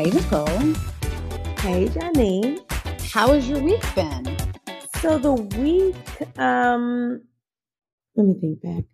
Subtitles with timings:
[0.00, 0.46] Hey, Nicole.
[1.58, 2.58] Hey, Janine.
[3.12, 4.34] How has your week been?
[4.98, 5.94] So the week,
[6.38, 7.20] um,
[8.16, 8.84] let me think back.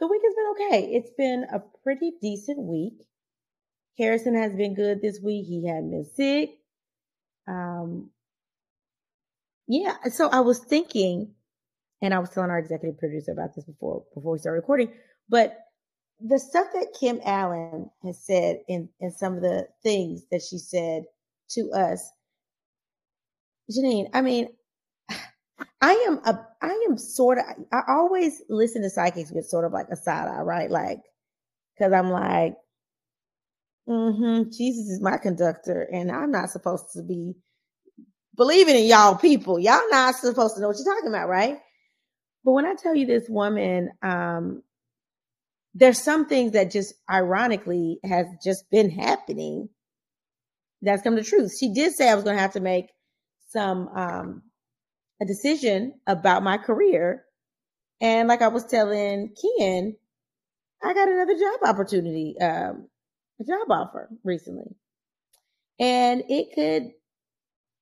[0.00, 0.94] The week has been okay.
[0.96, 2.94] It's been a pretty decent week.
[3.98, 5.46] Harrison has been good this week.
[5.46, 6.50] He hadn't been sick.
[7.46, 8.10] Um,
[9.68, 9.94] yeah.
[10.10, 11.34] So I was thinking,
[12.02, 14.92] and I was telling our executive producer about this before before we started recording,
[15.28, 15.56] but
[16.20, 20.58] the stuff that Kim Allen has said in in some of the things that she
[20.58, 21.04] said
[21.50, 22.10] to us,
[23.72, 24.08] Janine.
[24.14, 24.48] I mean,
[25.82, 29.72] I am a I am sort of I always listen to psychics with sort of
[29.72, 30.70] like a side eye, right?
[30.70, 31.00] Like,
[31.76, 32.56] because I'm like,
[33.88, 37.34] mm-hmm, Jesus is my conductor, and I'm not supposed to be
[38.36, 39.58] believing in y'all people.
[39.58, 41.58] Y'all not supposed to know what you're talking about, right?
[42.44, 44.62] But when I tell you this woman, um,
[45.78, 49.68] there's some things that just ironically has just been happening.
[50.82, 51.56] That's come to truth.
[51.58, 52.86] She did say I was going to have to make
[53.50, 54.42] some um,
[55.22, 57.24] a decision about my career,
[58.00, 59.96] and like I was telling Ken,
[60.82, 62.88] I got another job opportunity, um,
[63.40, 64.76] a job offer recently,
[65.78, 66.90] and it could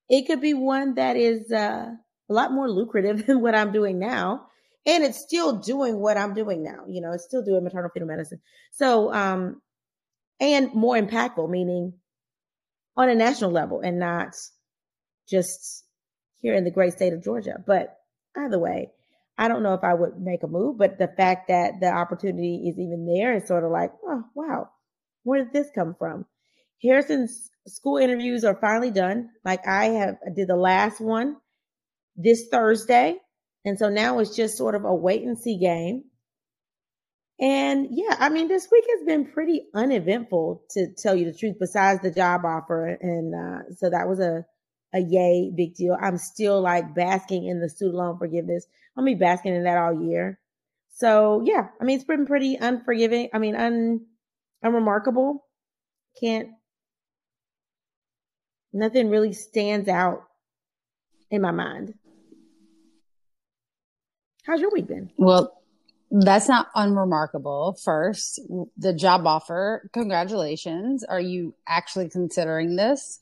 [0.09, 1.89] it could be one that is uh,
[2.29, 4.47] a lot more lucrative than what I'm doing now.
[4.87, 6.85] And it's still doing what I'm doing now.
[6.87, 8.39] You know, it's still doing maternal fetal medicine.
[8.71, 9.61] So, um,
[10.39, 11.93] and more impactful, meaning
[12.95, 14.35] on a national level and not
[15.29, 15.83] just
[16.41, 17.63] here in the great state of Georgia.
[17.65, 17.95] But
[18.35, 18.91] either way,
[19.37, 22.67] I don't know if I would make a move, but the fact that the opportunity
[22.67, 24.69] is even there is sort of like, oh, wow,
[25.23, 26.25] where did this come from?
[26.81, 29.29] Harrison's school interviews are finally done.
[29.43, 31.37] Like I have I did the last one
[32.15, 33.17] this Thursday.
[33.67, 36.05] And so now it's just sort of a wait and see game.
[37.37, 41.57] And yeah, I mean, this week has been pretty uneventful to tell you the truth,
[41.59, 42.87] besides the job offer.
[42.87, 44.45] And uh, so that was a,
[44.93, 45.97] a yay big deal.
[46.01, 48.65] I'm still like basking in the student loan forgiveness.
[48.95, 50.39] I'll be basking in that all year.
[50.93, 53.31] So yeah, I mean, it's been pretty unforgiving.
[53.33, 54.05] I mean, un,
[54.63, 55.43] unremarkable.
[56.21, 56.51] Can't
[58.71, 60.23] nothing really stands out
[61.29, 61.95] in my mind.
[64.47, 65.11] How's your week been?
[65.17, 65.61] Well,
[66.09, 67.77] that's not unremarkable.
[67.83, 68.39] First,
[68.77, 69.89] the job offer.
[69.91, 71.03] Congratulations.
[71.03, 73.19] Are you actually considering this?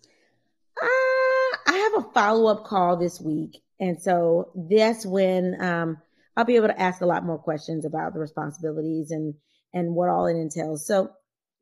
[0.79, 3.63] Uh, I have a follow up call this week.
[3.79, 5.97] And so that's when um,
[6.37, 9.33] I'll be able to ask a lot more questions about the responsibilities and,
[9.73, 10.85] and what all it entails.
[10.85, 11.09] So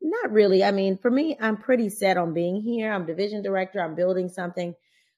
[0.02, 0.62] not really.
[0.62, 2.92] I mean, for me, I'm pretty set on being here.
[2.92, 3.80] I'm division director.
[3.80, 4.74] I'm building something.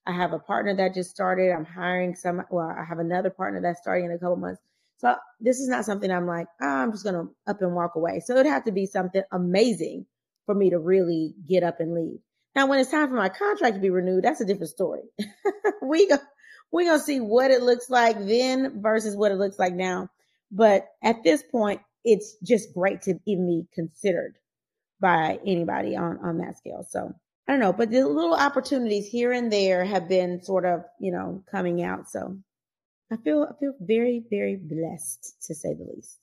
[0.06, 1.53] I have a partner that just started.
[1.53, 2.43] I'm hiring some.
[2.50, 4.61] Well, I have another partner that's starting in a couple months.
[4.99, 7.97] So this is not something I'm like, oh, I'm just going to up and walk
[7.97, 8.20] away.
[8.20, 10.06] So it'd have to be something amazing
[10.47, 12.20] for me to really get up and leave.
[12.55, 15.03] Now, when it's time for my contract to be renewed, that's a different story.
[15.82, 16.17] we go,
[16.73, 20.09] we're going to see what it looks like then versus what it looks like now.
[20.50, 24.37] But at this point, it's just great to even be considered
[25.00, 26.87] by anybody on on that scale.
[26.88, 27.14] So
[27.48, 31.12] I don't know, but the little opportunities here and there have been sort of you
[31.12, 32.10] know coming out.
[32.10, 32.38] So
[33.10, 36.19] I feel I feel very very blessed to say the least.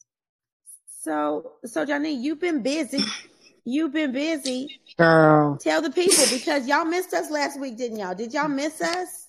[1.02, 3.04] So so Janine, you've been busy.
[3.66, 4.82] You've been busy.
[4.98, 5.58] Girl.
[5.58, 8.14] Tell the people because y'all missed us last week, didn't y'all?
[8.14, 9.28] Did y'all miss us?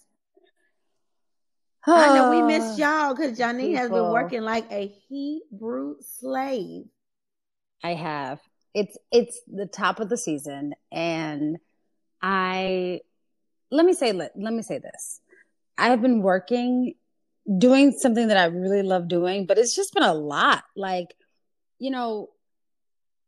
[1.87, 6.87] I know we missed y'all because Janine has been working like a Hebrew slave.
[7.83, 8.41] I have.
[8.73, 11.59] It's it's the top of the season and
[12.23, 13.01] I
[13.71, 15.21] let me say let, let me say this.
[15.77, 16.95] I have been working
[17.59, 20.65] doing something that I really love doing, but it's just been a lot.
[20.77, 21.15] Like,
[21.79, 22.31] you know,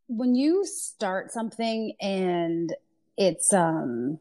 [0.09, 2.75] when you start something and
[3.17, 4.19] it's um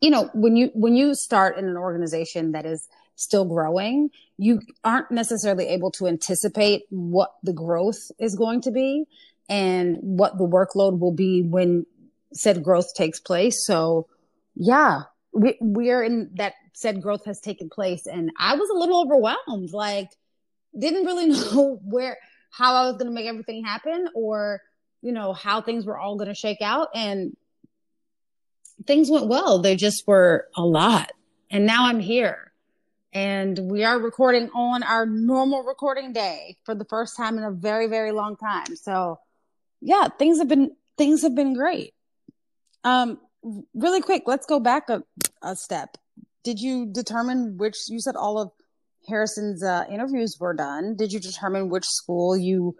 [0.00, 4.60] you know when you when you start in an organization that is still growing you
[4.84, 9.04] aren't necessarily able to anticipate what the growth is going to be
[9.48, 11.84] and what the workload will be when
[12.32, 13.64] said growth takes place.
[13.64, 14.06] So
[14.54, 15.02] yeah
[15.32, 18.06] we we're in that said growth has taken place.
[18.06, 19.72] And i was a little overwhelmed.
[19.72, 20.10] Like
[20.78, 22.18] didn't really know where
[22.50, 24.62] how i was going to make everything happen or
[25.02, 26.88] you know how things were all going to shake out.
[26.94, 27.36] And
[28.86, 29.60] things went well.
[29.60, 31.12] They just were a lot.
[31.50, 32.52] And now i'm here.
[33.12, 37.50] And we are recording on our normal recording day for the first time in a
[37.50, 38.76] very very long time.
[38.76, 39.18] So
[39.80, 41.94] yeah things have been things have been great
[42.88, 43.18] um
[43.74, 45.02] really quick let's go back a,
[45.42, 45.96] a step
[46.44, 48.50] did you determine which you said all of
[49.08, 52.76] harrison's uh, interviews were done did you determine which school you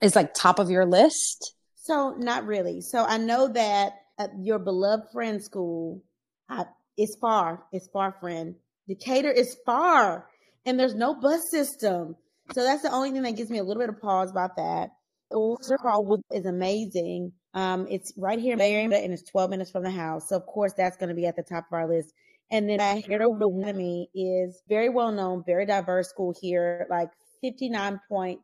[0.00, 1.54] is like top of your list
[1.84, 2.80] So not really.
[2.80, 6.02] So I know that at your beloved friend school
[6.48, 6.64] I,
[6.96, 7.62] is far.
[7.72, 8.54] It's far, friend.
[8.88, 10.26] Decatur is far,
[10.64, 12.16] and there's no bus system.
[12.52, 14.90] So that's the only thing that gives me a little bit of pause about that.
[15.30, 17.32] Ulster Hall is amazing.
[17.54, 20.28] Um, it's right here in Marietta, and it's 12 minutes from the house.
[20.28, 22.12] So of course that's going to be at the top of our list.
[22.50, 26.86] And then I heard over to me is very well known, very diverse school here,
[26.90, 27.10] like
[27.42, 28.38] 59.6%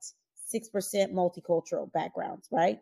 [1.12, 2.81] multicultural backgrounds, right?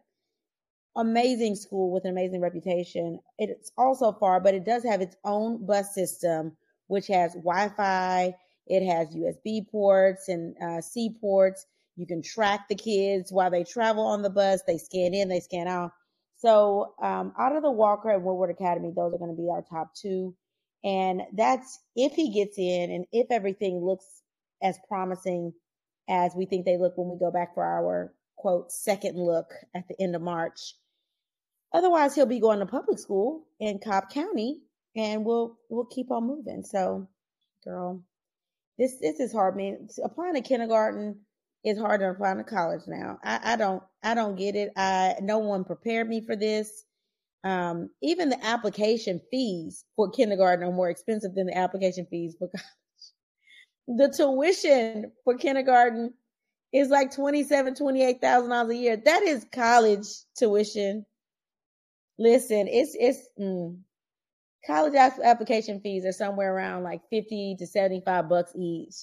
[0.99, 3.21] amazing school with an amazing reputation.
[3.39, 6.57] It's also far, but it does have its own bus system,
[6.89, 8.35] which has Wi-Fi.
[8.67, 11.65] It has USB ports and uh, C ports.
[11.97, 14.61] You can track the kids while they travel on the bus.
[14.67, 15.93] They scan in, they scan out.
[16.39, 19.63] So um, out of the Walker and Woodward Academy, those are going to be our
[19.63, 20.35] top two.
[20.85, 24.07] And that's if he gets in and if everything looks
[24.63, 25.53] as promising
[26.09, 29.89] as we think they look when we go back for our quote second look at
[29.89, 30.75] the end of March.
[31.73, 34.61] Otherwise, he'll be going to public school in Cobb County,
[34.97, 36.63] and we'll we'll keep on moving.
[36.63, 37.09] So,
[37.65, 38.05] girl,
[38.79, 39.57] this this is hard.
[39.57, 41.21] Man, applying to kindergarten
[41.65, 43.19] is harder to applying to college now.
[43.23, 44.73] I, I don't I don't get it.
[44.77, 46.85] I no one prepared me for this.
[47.45, 52.49] Um, even the application fees for kindergarten are more expensive than the application fees for
[52.49, 52.65] college.
[53.89, 56.15] The tuition for kindergarten
[56.73, 58.97] is like twenty seven, twenty eight thousand dollars a year.
[58.97, 60.07] That is college
[60.37, 61.07] tuition.
[62.19, 63.79] Listen, it's it's mm,
[64.67, 68.95] college application fees are somewhere around like fifty to seventy five bucks each.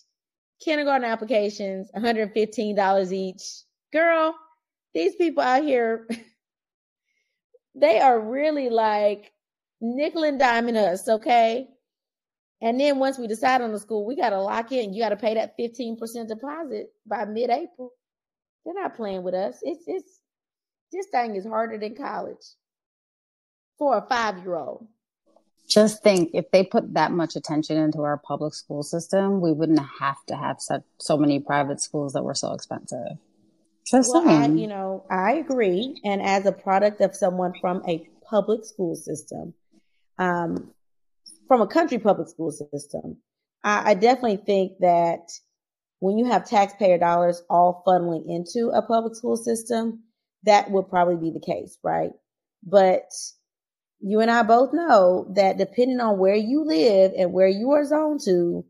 [0.61, 3.43] Kindergarten applications, one hundred fifteen dollars each.
[3.91, 4.35] Girl,
[4.93, 6.07] these people out here,
[7.75, 9.31] they are really like
[9.81, 11.67] nickel and diming us, okay?
[12.61, 14.93] And then once we decide on the school, we got to lock in.
[14.93, 17.91] You got to pay that 15% deposit by mid April.
[18.65, 19.59] They're not playing with us.
[19.61, 20.19] It's, it's,
[20.91, 22.45] this thing is harder than college
[23.77, 24.87] for a five year old.
[25.67, 29.81] Just think if they put that much attention into our public school system, we wouldn't
[29.99, 33.17] have to have such so many private schools that were so expensive.
[33.85, 35.99] Just Well, I, you know, I agree.
[36.03, 39.53] And as a product of someone from a public school system,
[40.17, 40.71] um,
[41.47, 43.17] from a country public school system,
[43.63, 45.31] I, I definitely think that
[45.99, 50.03] when you have taxpayer dollars all funneling into a public school system,
[50.43, 52.11] that would probably be the case, right?
[52.63, 53.11] But
[54.07, 57.83] you and I both know that depending on where you live and where you are
[57.83, 58.63] zoned to,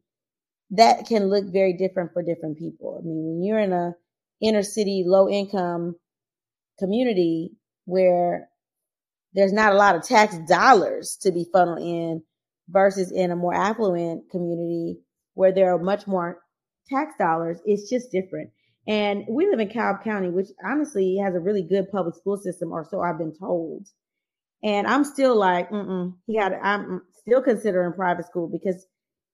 [0.71, 2.97] that can look very different for different people.
[2.97, 3.95] I mean, when you're in a
[4.41, 5.97] inner city, low income
[6.79, 7.51] community
[7.83, 8.47] where
[9.33, 12.23] there's not a lot of tax dollars to be funneled in
[12.69, 14.99] versus in a more affluent community
[15.33, 16.39] where there are much more
[16.87, 18.51] tax dollars, it's just different.
[18.87, 22.71] And we live in Cobb County, which honestly has a really good public school system,
[22.71, 23.85] or so I've been told.
[24.65, 26.53] And I'm still like, mm he got.
[26.61, 28.85] I'm still considering private school because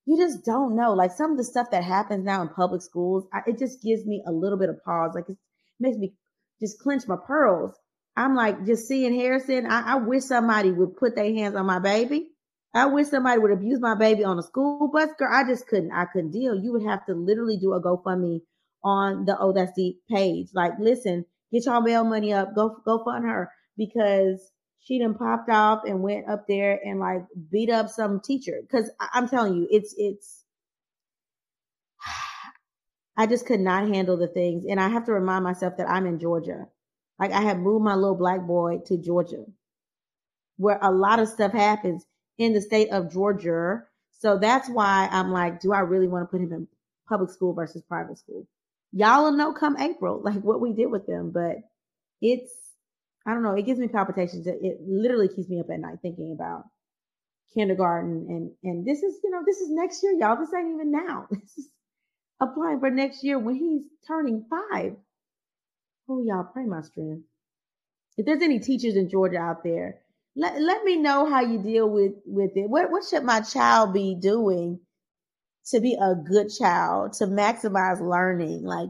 [0.05, 0.93] you just don't know.
[0.93, 4.05] Like some of the stuff that happens now in public schools, I, it just gives
[4.05, 5.13] me a little bit of pause.
[5.15, 5.37] Like it
[5.79, 6.13] makes me
[6.59, 7.73] just clench my pearls.
[8.17, 9.65] I'm like just seeing Harrison.
[9.67, 12.29] I, I wish somebody would put their hands on my baby.
[12.75, 15.09] I wish somebody would abuse my baby on a school bus.
[15.17, 15.91] Girl, I just couldn't.
[15.93, 16.55] I couldn't deal.
[16.55, 18.41] You would have to literally do a GoFundMe
[18.83, 20.49] on the Oh That's Deep page.
[20.53, 22.55] Like, listen, Get y'all bail money up.
[22.55, 27.23] Go go fund her because she done popped off and went up there and like
[27.51, 28.61] beat up some teacher.
[28.71, 30.43] Cause I'm telling you, it's it's
[33.17, 34.65] I just could not handle the things.
[34.67, 36.67] And I have to remind myself that I'm in Georgia.
[37.19, 39.45] Like I have moved my little black boy to Georgia,
[40.57, 42.05] where a lot of stuff happens
[42.39, 43.83] in the state of Georgia.
[44.19, 46.67] So that's why I'm like, do I really want to put him in
[47.07, 48.47] public school versus private school?
[48.91, 51.31] Y'all will know come April, like what we did with them.
[51.31, 51.57] But
[52.21, 52.51] it's,
[53.25, 54.47] I don't know, it gives me palpitations.
[54.47, 56.65] It literally keeps me up at night thinking about
[57.53, 60.89] kindergarten and and this is you know this is next year y'all this ain't even
[60.89, 61.67] now this is
[62.41, 64.95] applying for next year when he's turning five.
[66.09, 67.23] Oh, y'all pray my strength.
[68.17, 69.99] If there's any teachers in Georgia out there,
[70.35, 72.69] let, let me know how you deal with, with it.
[72.69, 74.79] What, what should my child be doing
[75.67, 78.63] to be a good child, to maximize learning?
[78.63, 78.89] Like,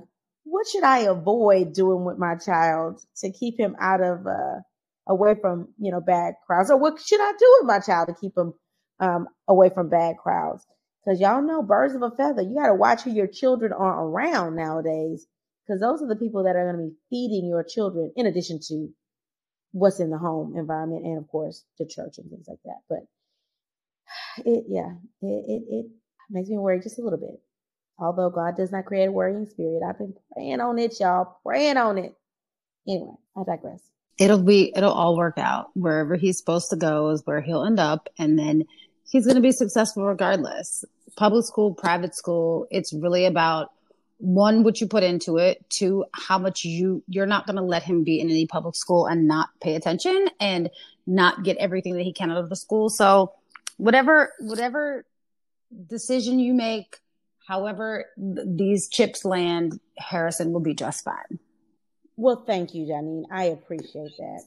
[0.61, 4.59] what should I avoid doing with my child to keep him out of, uh,
[5.07, 6.69] away from, you know, bad crowds?
[6.69, 8.53] Or what should I do with my child to keep him,
[8.99, 10.63] um, away from bad crowds?
[11.03, 12.43] Because y'all know birds of a feather.
[12.43, 15.25] You got to watch who your children are around nowadays.
[15.65, 18.59] Because those are the people that are going to be feeding your children, in addition
[18.67, 18.89] to
[19.71, 22.81] what's in the home environment and, of course, the church and things like that.
[22.87, 22.99] But
[24.45, 24.91] it, yeah,
[25.23, 25.85] it, it, it
[26.29, 27.41] makes me worry just a little bit.
[28.01, 31.77] Although God does not create a worrying spirit, I've been praying on it, y'all, praying
[31.77, 32.15] on it.
[32.87, 33.83] Anyway, I digress.
[34.17, 35.69] It'll be, it'll all work out.
[35.75, 38.09] Wherever he's supposed to go is where he'll end up.
[38.17, 38.65] And then
[39.09, 40.83] he's going to be successful regardless.
[41.15, 43.71] Public school, private school, it's really about
[44.17, 47.83] one, what you put into it, two, how much you, you're not going to let
[47.83, 50.71] him be in any public school and not pay attention and
[51.05, 52.89] not get everything that he can out of the school.
[52.89, 53.33] So
[53.77, 55.05] whatever, whatever
[55.87, 56.97] decision you make,
[57.51, 61.37] however th- these chips land, Harrison will be just fine.
[62.15, 63.25] Well, thank you, Janine.
[63.29, 64.43] I appreciate that.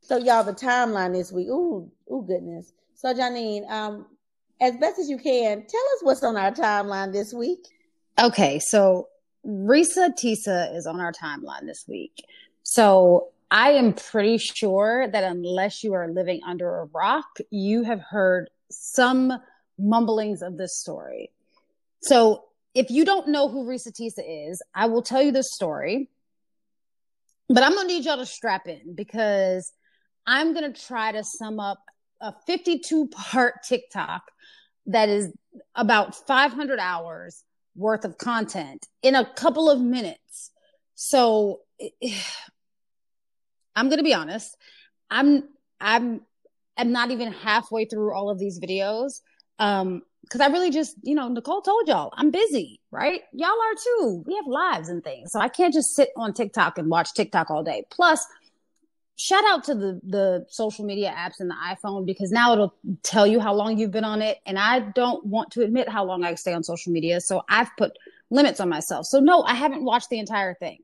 [0.00, 1.46] So, y'all, the timeline this week.
[1.46, 2.72] Ooh, ooh, goodness.
[2.96, 4.06] So, Janine, um,
[4.60, 7.68] as best as you can, tell us what's on our timeline this week.
[8.20, 9.08] Okay, so
[9.46, 12.24] Reesa Teesa is on our timeline this week.
[12.64, 18.00] So I am pretty sure that unless you are living under a rock, you have
[18.00, 19.32] heard some
[19.78, 21.30] mumblings of this story.
[22.02, 26.08] So if you don't know who Reesa Teesa is, I will tell you this story.
[27.48, 29.72] But I'm gonna need y'all to strap in because
[30.26, 31.82] I'm gonna try to sum up
[32.20, 34.22] a 52 part TikTok
[34.86, 35.32] that is
[35.74, 37.42] about 500 hours
[37.74, 40.50] worth of content in a couple of minutes.
[40.94, 41.60] So
[43.76, 44.56] I'm to be honest.
[45.10, 45.48] I'm,
[45.80, 46.20] I'm,
[46.76, 49.20] I'm not even halfway through all of these videos.
[49.58, 53.22] Um, cause I really just, you know, Nicole told y'all I'm busy, right?
[53.32, 54.24] Y'all are too.
[54.26, 55.32] We have lives and things.
[55.32, 57.84] So I can't just sit on TikTok and watch TikTok all day.
[57.90, 58.24] Plus
[59.16, 63.26] shout out to the the social media apps and the iPhone because now it'll tell
[63.26, 66.24] you how long you've been on it and I don't want to admit how long
[66.24, 67.92] I stay on social media so I've put
[68.30, 69.06] limits on myself.
[69.06, 70.78] So no, I haven't watched the entire thing.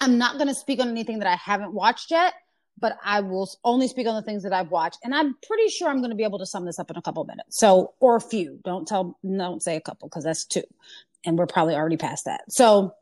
[0.00, 2.34] I'm not going to speak on anything that I haven't watched yet,
[2.80, 5.88] but I will only speak on the things that I've watched and I'm pretty sure
[5.88, 7.58] I'm going to be able to sum this up in a couple of minutes.
[7.58, 8.60] So or a few.
[8.64, 10.64] Don't tell don't say a couple because that's two.
[11.24, 12.42] And we're probably already past that.
[12.50, 12.94] So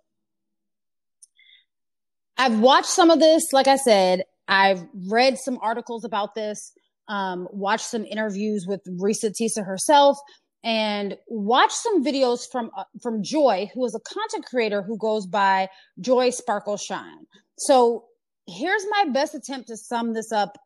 [2.38, 3.52] I've watched some of this.
[3.52, 6.72] Like I said, I've read some articles about this,
[7.08, 10.18] um, watched some interviews with Reesa Teesa herself,
[10.62, 15.26] and watched some videos from uh, from Joy, who is a content creator who goes
[15.26, 15.68] by
[16.00, 17.26] Joy Sparkle Shine.
[17.58, 18.04] So
[18.46, 20.58] here's my best attempt to sum this up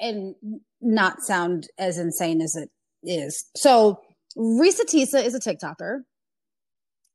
[0.00, 0.34] and
[0.80, 2.70] not sound as insane as it
[3.02, 3.44] is.
[3.56, 4.00] So
[4.36, 6.02] Reesa Teesa is a TikToker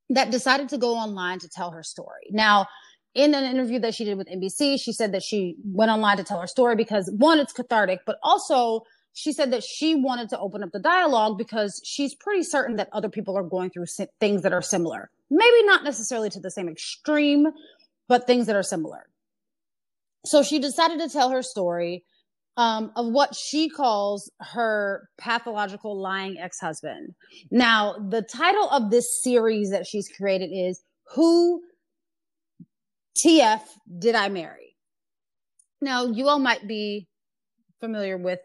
[0.09, 2.27] that decided to go online to tell her story.
[2.31, 2.67] Now,
[3.15, 6.23] in an interview that she did with NBC, she said that she went online to
[6.23, 8.81] tell her story because one, it's cathartic, but also
[9.13, 12.89] she said that she wanted to open up the dialogue because she's pretty certain that
[12.91, 13.85] other people are going through
[14.19, 15.11] things that are similar.
[15.29, 17.47] Maybe not necessarily to the same extreme,
[18.07, 19.05] but things that are similar.
[20.25, 22.03] So she decided to tell her story
[22.55, 27.13] um, of what she calls her pathological lying ex husband.
[27.51, 30.81] Now, the title of this series that she's created is
[31.15, 31.61] Who
[33.23, 33.61] TF
[33.99, 34.75] Did I Marry?
[35.81, 37.07] Now, you all might be
[37.79, 38.39] familiar with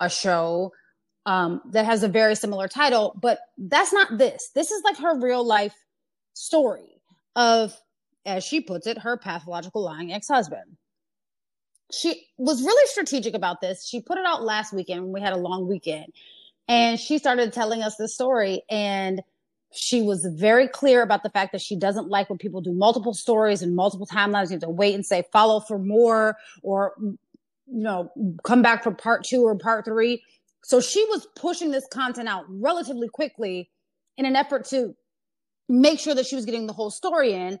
[0.00, 0.72] a show
[1.26, 4.50] um, that has a very similar title, but that's not this.
[4.54, 5.74] This is like her real life
[6.34, 7.00] story
[7.34, 7.74] of,
[8.26, 10.76] as she puts it, her pathological lying ex husband.
[11.92, 13.86] She was really strategic about this.
[13.86, 16.06] She put it out last weekend we had a long weekend,
[16.66, 18.62] and she started telling us this story.
[18.70, 19.22] And
[19.74, 23.12] She was very clear about the fact that she doesn't like when people do multiple
[23.12, 24.46] stories and multiple timelines.
[24.46, 27.18] You have to wait and say follow for more or, you
[27.66, 28.10] know,
[28.44, 30.22] come back for part two or part three.
[30.62, 33.68] So she was pushing this content out relatively quickly
[34.16, 34.94] in an effort to
[35.68, 37.58] make sure that she was getting the whole story in.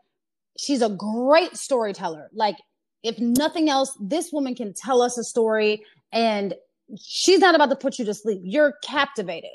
[0.56, 2.30] She's a great storyteller.
[2.32, 2.56] Like,
[3.04, 6.54] if nothing else, this woman can tell us a story and
[7.00, 8.40] she's not about to put you to sleep.
[8.42, 9.50] You're captivated.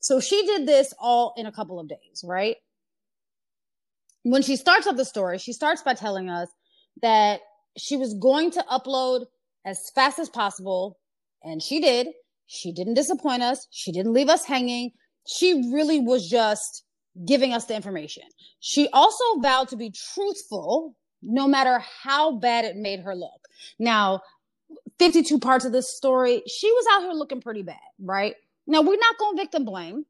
[0.00, 2.56] So she did this all in a couple of days, right?
[4.22, 6.48] When she starts up the story, she starts by telling us
[7.02, 7.40] that
[7.76, 9.26] she was going to upload
[9.66, 10.98] as fast as possible.
[11.42, 12.08] And she did.
[12.46, 13.66] She didn't disappoint us.
[13.70, 14.92] She didn't leave us hanging.
[15.26, 16.84] She really was just
[17.26, 18.24] giving us the information.
[18.60, 23.48] She also vowed to be truthful no matter how bad it made her look.
[23.78, 24.20] Now,
[24.98, 28.34] 52 parts of this story, she was out here looking pretty bad, right?
[28.66, 30.04] Now, we're not going to victim blame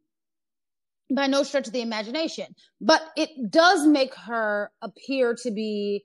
[1.14, 6.04] by no stretch of the imagination, but it does make her appear to be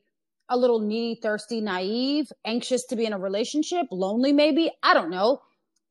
[0.50, 4.72] a little needy, thirsty, naive, anxious to be in a relationship, lonely, maybe.
[4.82, 5.42] I don't know.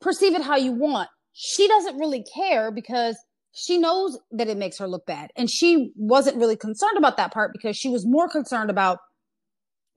[0.01, 1.09] Perceive it how you want.
[1.33, 3.17] She doesn't really care because
[3.53, 5.31] she knows that it makes her look bad.
[5.37, 8.99] And she wasn't really concerned about that part because she was more concerned about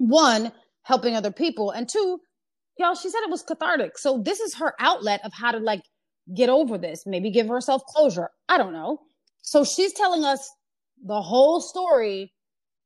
[0.01, 0.51] one,
[0.83, 2.19] helping other people, and two,
[2.77, 3.97] y'all, she said it was cathartic.
[3.97, 5.83] So this is her outlet of how to like
[6.35, 8.29] get over this, maybe give herself closure.
[8.49, 8.99] I don't know.
[9.41, 10.49] So she's telling us
[11.03, 12.31] the whole story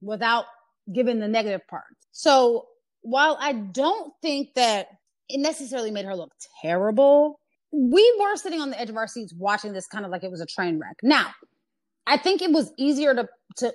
[0.01, 0.45] without
[0.93, 1.83] giving the negative part.
[2.11, 2.65] So
[3.01, 4.87] while I don't think that
[5.29, 6.31] it necessarily made her look
[6.61, 7.39] terrible,
[7.71, 10.31] we were sitting on the edge of our seats watching this kind of like it
[10.31, 10.97] was a train wreck.
[11.03, 11.27] Now,
[12.07, 13.73] I think it was easier to to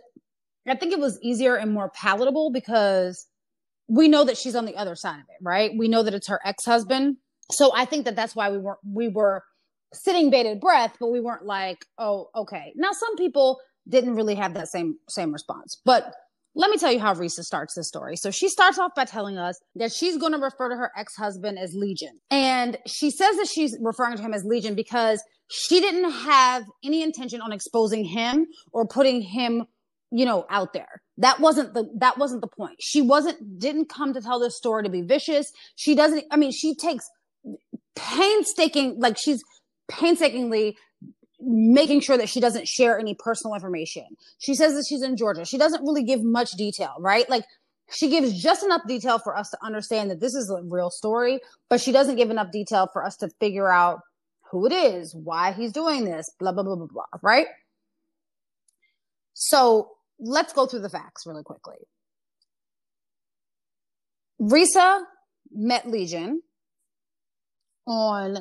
[0.69, 3.27] I think it was easier and more palatable because
[3.91, 5.73] we know that she's on the other side of it, right?
[5.77, 7.17] We know that it's her ex-husband.
[7.51, 9.43] So I think that that's why we weren't we were
[9.93, 12.73] sitting bated breath, but we weren't like, oh, okay.
[12.77, 15.81] Now some people didn't really have that same same response.
[15.85, 16.15] But
[16.55, 18.17] let me tell you how Reesa starts this story.
[18.17, 21.59] So she starts off by telling us that she's going to refer to her ex-husband
[21.59, 22.19] as Legion.
[22.31, 27.03] And she says that she's referring to him as Legion because she didn't have any
[27.03, 29.65] intention on exposing him or putting him,
[30.11, 31.03] you know, out there.
[31.21, 32.77] That wasn't the that wasn't the point.
[32.81, 35.53] She wasn't didn't come to tell this story to be vicious.
[35.77, 37.09] She doesn't I mean, she takes
[37.95, 39.43] painstaking like she's
[39.91, 40.77] painstakingly
[41.41, 44.05] making sure that she doesn't share any personal information.
[44.39, 45.45] She says that she's in Georgia.
[45.45, 47.29] She doesn't really give much detail, right?
[47.29, 47.45] Like
[47.93, 51.41] she gives just enough detail for us to understand that this is a real story,
[51.69, 54.01] but she doesn't give enough detail for us to figure out
[54.51, 57.47] who it is, why he's doing this, blah, blah, blah, blah, blah, right?
[59.35, 61.77] So let's go through the facts really quickly.
[64.41, 65.03] Reesa
[65.51, 66.43] met Legion
[67.87, 68.39] on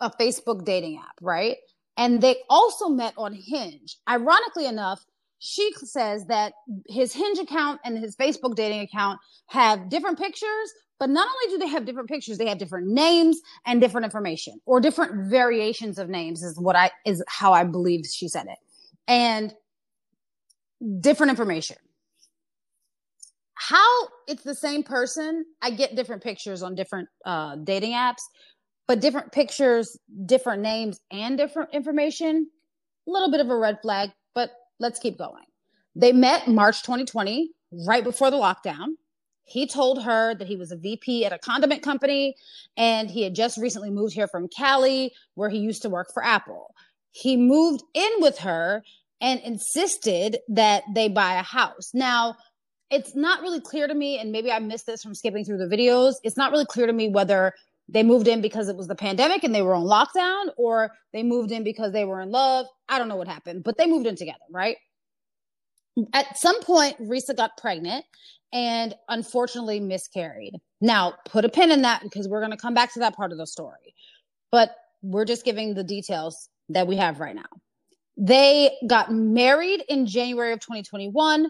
[0.00, 1.56] a Facebook dating app, right?
[1.96, 3.96] And they also met on Hinge.
[4.08, 5.04] Ironically enough,
[5.40, 6.52] she says that
[6.86, 11.58] his Hinge account and his Facebook dating account have different pictures, but not only do
[11.58, 16.08] they have different pictures, they have different names and different information or different variations of
[16.08, 18.58] names is what I is how I believe she said it.
[19.06, 19.52] And
[21.00, 21.76] different information.
[23.54, 28.22] How it's the same person, I get different pictures on different uh, dating apps,
[28.86, 32.48] but different pictures, different names, and different information,
[33.06, 35.44] a little bit of a red flag, but let's keep going.
[35.94, 37.50] They met March 2020,
[37.86, 38.94] right before the lockdown.
[39.44, 42.36] He told her that he was a VP at a condiment company
[42.76, 46.22] and he had just recently moved here from Cali, where he used to work for
[46.22, 46.74] Apple.
[47.12, 48.82] He moved in with her
[49.20, 51.90] and insisted that they buy a house.
[51.92, 52.36] Now,
[52.90, 55.76] it's not really clear to me, and maybe I missed this from skipping through the
[55.76, 56.14] videos.
[56.22, 57.52] It's not really clear to me whether
[57.88, 61.22] they moved in because it was the pandemic and they were on lockdown, or they
[61.22, 62.66] moved in because they were in love.
[62.88, 64.76] I don't know what happened, but they moved in together, right?
[66.12, 68.04] At some point, Reesa got pregnant
[68.52, 70.54] and unfortunately miscarried.
[70.80, 73.32] Now, put a pin in that because we're going to come back to that part
[73.32, 73.94] of the story.
[74.52, 77.44] But we're just giving the details that we have right now.
[78.18, 81.46] They got married in January of 2021.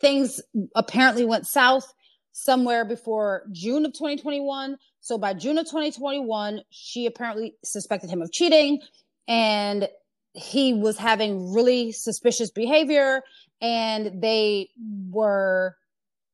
[0.00, 0.40] Things
[0.76, 1.92] apparently went south
[2.30, 4.78] somewhere before June of 2021.
[5.00, 8.80] So by June of 2021, she apparently suspected him of cheating
[9.26, 9.88] and
[10.32, 13.22] he was having really suspicious behavior
[13.60, 14.68] and they
[15.10, 15.74] were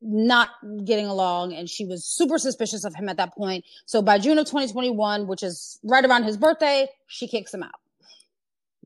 [0.02, 0.50] not
[0.84, 3.64] getting along and she was super suspicious of him at that point.
[3.87, 7.80] So by June of 2021, which is right around his birthday, she kicks him out.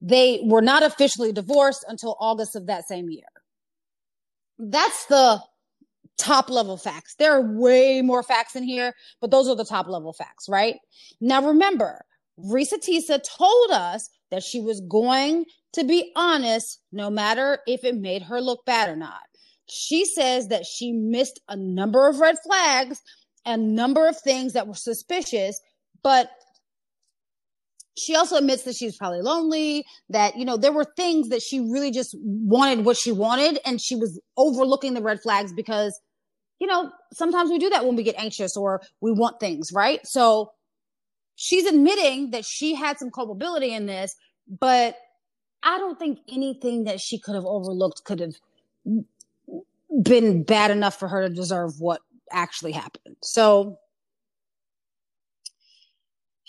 [0.00, 3.24] They were not officially divorced until August of that same year.
[4.58, 5.42] That's the
[6.18, 7.14] top level facts.
[7.18, 10.76] There are way more facts in here, but those are the top level facts, right?
[11.20, 12.04] Now remember,
[12.38, 17.96] Reesa Teesa told us that she was going to be honest, no matter if it
[17.96, 19.20] made her look bad or not,
[19.68, 23.00] she says that she missed a number of red flags,
[23.44, 25.60] a number of things that were suspicious,
[26.02, 26.30] but
[27.98, 31.42] she also admits that she was probably lonely, that, you know, there were things that
[31.42, 35.98] she really just wanted what she wanted, and she was overlooking the red flags because,
[36.58, 40.00] you know, sometimes we do that when we get anxious or we want things, right?
[40.06, 40.52] So
[41.34, 44.14] she's admitting that she had some culpability in this,
[44.48, 44.96] but
[45.62, 48.34] I don't think anything that she could have overlooked could have
[50.02, 53.16] been bad enough for her to deserve what actually happened.
[53.22, 53.78] So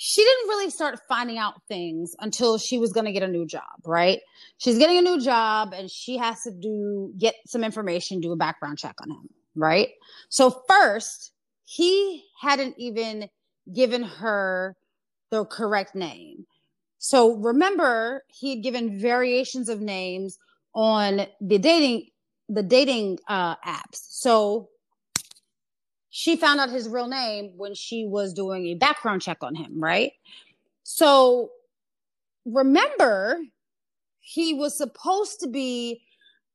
[0.01, 3.45] she didn't really start finding out things until she was going to get a new
[3.45, 4.21] job, right?
[4.57, 8.37] She's getting a new job and she has to do get some information, do a
[8.37, 9.89] background check on him, right?
[10.29, 11.33] So first,
[11.65, 13.27] he hadn't even
[13.73, 14.77] given her
[15.31, 16.45] the correct name.
[16.99, 20.37] So remember, he had given variations of names
[20.73, 22.07] on the dating
[22.47, 23.99] the dating uh, apps.
[24.11, 24.69] So
[26.09, 29.81] she found out his real name when she was doing a background check on him,
[29.81, 30.13] right?
[30.83, 31.51] So
[32.45, 33.39] remember,
[34.19, 36.01] he was supposed to be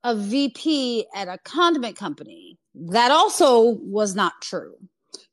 [0.03, 2.59] a VP at a condiment company.
[2.75, 4.75] That also was not true.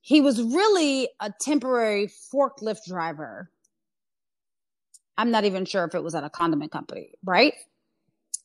[0.01, 3.49] He was really a temporary forklift driver.
[5.17, 7.53] I'm not even sure if it was at a condiment company, right?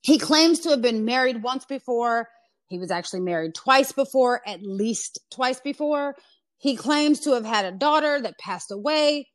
[0.02, 2.28] He claims to have been married once before.
[2.68, 6.16] He was actually married twice before, at least twice before.
[6.58, 9.28] He claims to have had a daughter that passed away.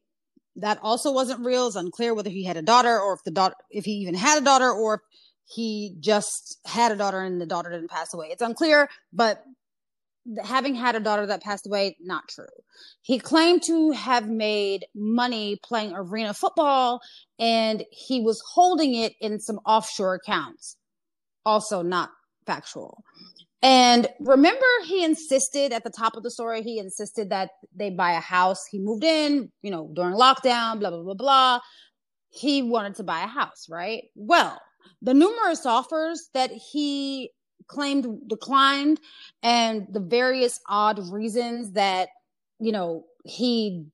[0.58, 1.68] That also wasn't real.
[1.68, 4.42] It's unclear whether he had a daughter or if the daughter, if he even had
[4.42, 5.02] a daughter or if
[5.46, 8.28] he just had a daughter and the daughter didn't pass away.
[8.32, 9.44] It's unclear, but
[10.44, 12.46] having had a daughter that passed away, not true.
[13.02, 17.02] He claimed to have made money playing arena football
[17.40, 20.76] and he was holding it in some offshore accounts.
[21.46, 22.12] Also, not
[22.52, 23.04] factual.
[23.64, 28.14] And remember, he insisted at the top of the story, he insisted that they buy
[28.14, 28.66] a house.
[28.66, 31.60] He moved in, you know, during lockdown, blah, blah, blah, blah.
[32.30, 34.04] He wanted to buy a house, right?
[34.16, 34.60] Well,
[35.02, 37.32] the numerous offers that he
[37.68, 39.00] claimed declined
[39.44, 42.10] and the various odd reasons that
[42.60, 43.86] you know he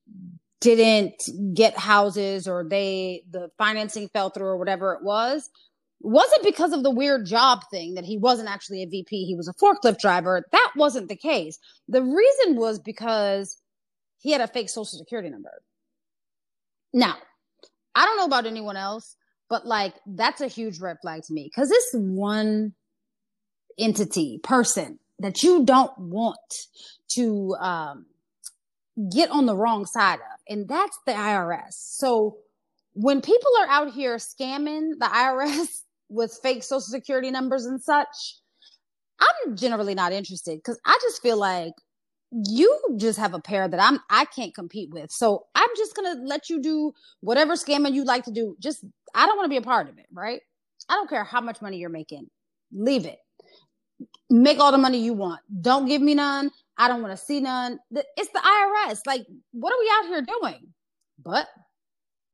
[0.60, 1.22] didn't
[1.54, 5.48] get houses or they the financing fell through or whatever it was
[6.00, 9.48] wasn't because of the weird job thing that he wasn't actually a VP he was
[9.48, 11.58] a forklift driver that wasn't the case
[11.88, 13.60] the reason was because
[14.18, 15.62] he had a fake social security number
[16.92, 17.16] now
[17.94, 19.16] i don't know about anyone else
[19.48, 22.74] but like that's a huge red flag to me cuz this one
[23.78, 26.66] entity, person that you don't want
[27.10, 28.06] to um,
[29.12, 30.40] get on the wrong side of.
[30.48, 31.72] And that's the IRS.
[31.72, 32.38] So
[32.94, 38.36] when people are out here scamming the IRS with fake social security numbers and such,
[39.20, 41.72] I'm generally not interested because I just feel like
[42.30, 45.10] you just have a pair that I'm I can't compete with.
[45.10, 48.56] So I'm just gonna let you do whatever scamming you like to do.
[48.60, 50.40] Just I don't want to be a part of it, right?
[50.88, 52.28] I don't care how much money you're making.
[52.72, 53.18] Leave it
[54.30, 55.40] make all the money you want.
[55.60, 56.50] Don't give me none.
[56.76, 57.78] I don't want to see none.
[57.90, 59.00] It's the IRS.
[59.06, 60.72] Like, what are we out here doing?
[61.22, 61.48] But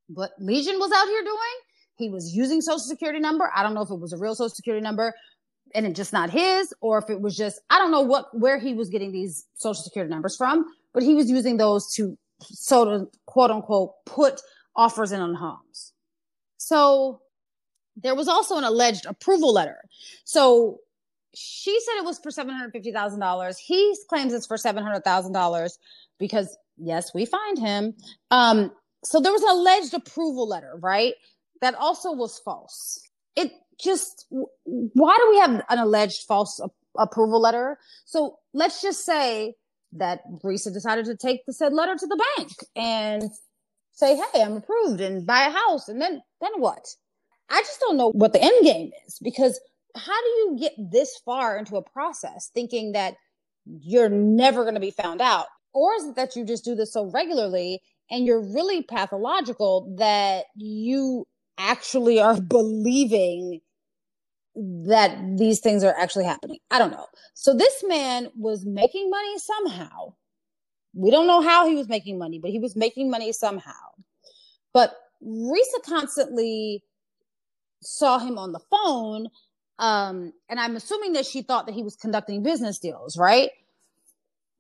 [0.09, 1.57] what Legion was out here doing,
[1.97, 3.51] he was using social security number.
[3.55, 5.15] I don't know if it was a real social security number
[5.75, 8.59] and it just not his, or if it was just, I don't know what, where
[8.59, 12.89] he was getting these social security numbers from, but he was using those to sort
[12.89, 14.41] of quote unquote put
[14.77, 15.93] offers in on homes.
[16.57, 17.21] So
[17.97, 19.79] there was also an alleged approval letter.
[20.25, 20.79] So
[21.35, 23.57] she said it was for $750,000.
[23.59, 25.71] He claims it's for $700,000
[26.19, 27.95] because yes, we find him.
[28.31, 28.73] Um,
[29.05, 31.15] so there was an alleged approval letter, right?
[31.65, 33.01] That also was false.
[33.37, 33.51] It
[33.81, 36.69] just, why do we have an alleged false a-
[37.01, 37.79] approval letter?
[38.05, 39.55] So let's just say
[39.95, 43.31] that Reesa decided to take the said letter to the bank and
[43.93, 45.89] say, Hey, I'm approved and buy a house.
[45.89, 46.85] And then, then what?
[47.49, 49.59] I just don't know what the end game is because
[49.97, 53.15] how do you get this far into a process thinking that
[53.65, 55.47] you're never going to be found out?
[55.73, 60.45] Or is it that you just do this so regularly and you're really pathological that
[60.57, 61.27] you
[61.59, 63.61] actually are believing
[64.57, 66.59] that these things are actually happening?
[66.71, 67.07] I don't know.
[67.35, 70.15] So this man was making money somehow.
[70.95, 73.73] We don't know how he was making money, but he was making money somehow.
[74.73, 74.95] But
[75.27, 76.85] Reesa constantly
[77.83, 79.29] saw him on the phone
[79.79, 83.51] um, and I'm assuming that she thought that he was conducting business deals, right?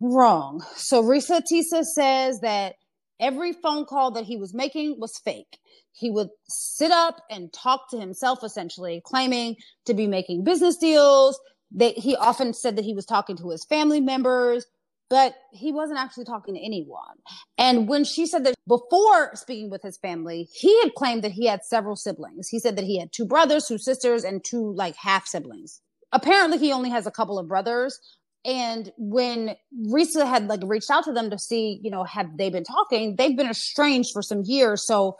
[0.01, 0.65] Wrong.
[0.77, 2.75] So Reesa Teesa says that
[3.20, 5.59] Every phone call that he was making was fake.
[5.92, 11.38] He would sit up and talk to himself, essentially, claiming to be making business deals.
[11.77, 14.66] That he often said that he was talking to his family members,
[15.11, 17.16] but he wasn't actually talking to anyone.
[17.59, 21.46] And when she said that before speaking with his family, he had claimed that he
[21.46, 22.48] had several siblings.
[22.48, 25.81] He said that he had two brothers, two sisters, and two like half siblings.
[26.12, 27.98] Apparently, he only has a couple of brothers,
[28.45, 29.57] and when
[29.89, 33.17] Reesa had like reached out to them to see, you know, have they been talking,
[33.17, 34.87] they've been estranged for some years.
[34.87, 35.17] So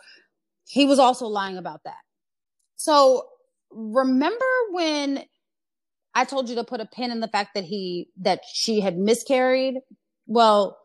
[0.67, 1.97] he was also lying about that.
[2.75, 3.25] So
[3.71, 5.23] remember when
[6.13, 8.97] I told you to put a pin in the fact that he that she had
[8.97, 9.75] miscarried?
[10.27, 10.77] Well,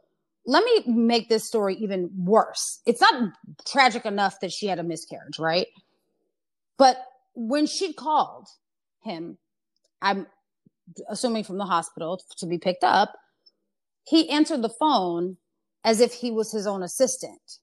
[0.47, 2.81] let me make this story even worse.
[2.87, 3.33] It's not
[3.67, 5.67] tragic enough that she had a miscarriage, right?
[6.79, 6.97] But
[7.35, 8.49] when she called
[9.03, 9.39] him,
[10.01, 10.27] I'm
[11.09, 13.13] assuming from the hospital to be picked up,
[14.07, 15.37] he answered the phone
[15.85, 17.59] as if he was his own assistant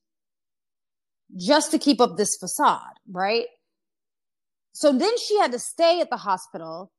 [1.35, 3.45] just to keep up this facade, right?
[4.73, 6.91] So then she had to stay at the hospital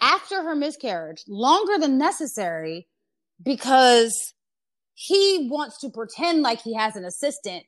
[0.00, 2.88] after her miscarriage longer than necessary
[3.42, 4.34] because
[4.94, 7.64] he wants to pretend like he has an assistant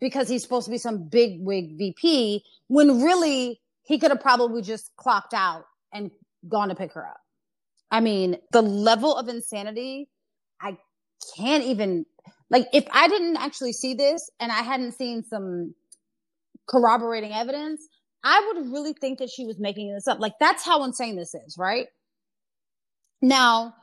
[0.00, 4.62] because he's supposed to be some big wig VP when really he could have probably
[4.62, 6.10] just clocked out and
[6.46, 7.20] gone to pick her up.
[7.90, 10.08] I mean, the level of insanity,
[10.60, 10.76] I
[11.36, 12.04] can't even
[12.50, 15.74] like if I didn't actually see this and I hadn't seen some
[16.68, 17.86] corroborating evidence,
[18.24, 20.20] I would really think that she was making this up.
[20.20, 21.86] Like that's how insane this is, right?
[23.20, 23.74] Now,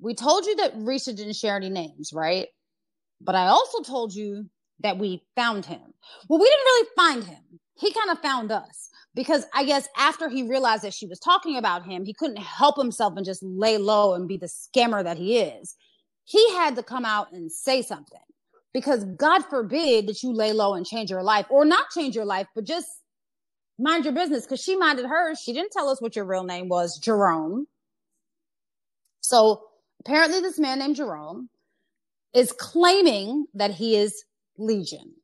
[0.00, 2.48] we told you that Reesa didn't share any names, right?
[3.20, 4.46] But I also told you
[4.80, 5.80] that we found him.
[6.28, 7.60] Well, we didn't really find him.
[7.78, 11.56] He kind of found us because I guess after he realized that she was talking
[11.56, 15.18] about him, he couldn't help himself and just lay low and be the scammer that
[15.18, 15.76] he is.
[16.24, 18.20] He had to come out and say something
[18.72, 22.24] because God forbid that you lay low and change your life or not change your
[22.24, 22.88] life, but just
[23.78, 25.40] mind your business because she minded hers.
[25.40, 27.66] She didn't tell us what your real name was, Jerome.
[29.20, 29.62] So
[30.00, 31.50] apparently, this man named Jerome
[32.34, 34.24] is claiming that he is
[34.56, 35.14] Legion.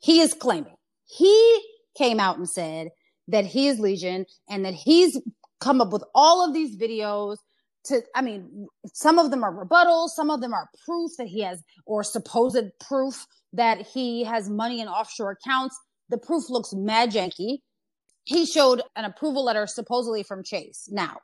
[0.00, 0.76] He is claiming.
[1.06, 1.62] He
[1.98, 2.88] came out and said
[3.26, 5.20] that he is Legion and that he's
[5.60, 7.38] come up with all of these videos
[7.84, 11.40] to i mean some of them are rebuttals some of them are proof that he
[11.40, 15.78] has or supposed proof that he has money in offshore accounts.
[16.10, 17.58] The proof looks mad janky.
[18.24, 20.88] He showed an approval letter supposedly from chase.
[20.90, 21.18] Now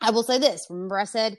[0.00, 0.66] i will say this.
[0.70, 1.36] Remember i said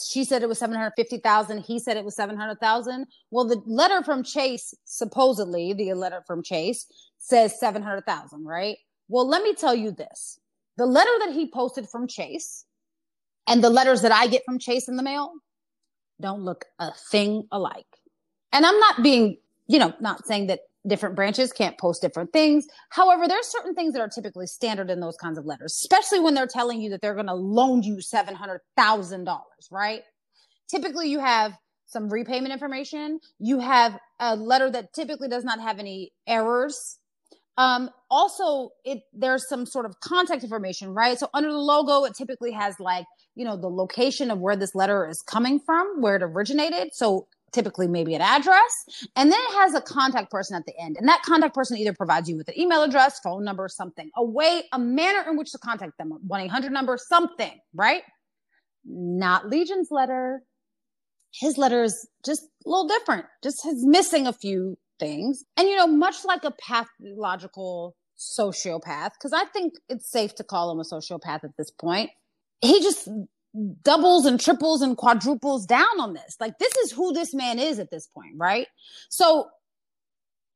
[0.00, 4.72] she said it was 750,000 he said it was 700,000 well the letter from chase
[4.84, 6.86] supposedly the letter from chase
[7.18, 8.78] says 700,000, right?
[9.08, 10.38] Well, let me tell you this.
[10.76, 12.64] The letter that he posted from Chase
[13.46, 15.32] and the letters that I get from Chase in the mail
[16.20, 17.86] don't look a thing alike.
[18.52, 22.66] And I'm not being, you know, not saying that different branches can't post different things.
[22.90, 26.34] However, there's certain things that are typically standard in those kinds of letters, especially when
[26.34, 30.02] they're telling you that they're going to loan you $700,000, right?
[30.68, 31.52] Typically you have
[31.86, 33.18] some repayment information.
[33.38, 36.98] You have a letter that typically does not have any errors
[37.58, 41.18] um, also, it there's some sort of contact information, right?
[41.18, 44.74] So under the logo, it typically has like you know the location of where this
[44.74, 46.94] letter is coming from, where it originated.
[46.94, 50.96] So typically maybe an address, and then it has a contact person at the end,
[50.98, 54.24] and that contact person either provides you with an email address, phone number, something, a
[54.24, 58.02] way, a manner in which to contact them, one eight hundred number, something, right?
[58.84, 60.42] Not Legion's letter.
[61.34, 63.26] His letter is just a little different.
[63.42, 65.44] Just is missing a few things.
[65.56, 70.70] And, you know, much like a pathological sociopath, because I think it's safe to call
[70.70, 72.10] him a sociopath at this point,
[72.60, 73.08] he just
[73.82, 76.36] doubles and triples and quadruples down on this.
[76.40, 78.66] Like, this is who this man is at this point, right?
[79.08, 79.48] So,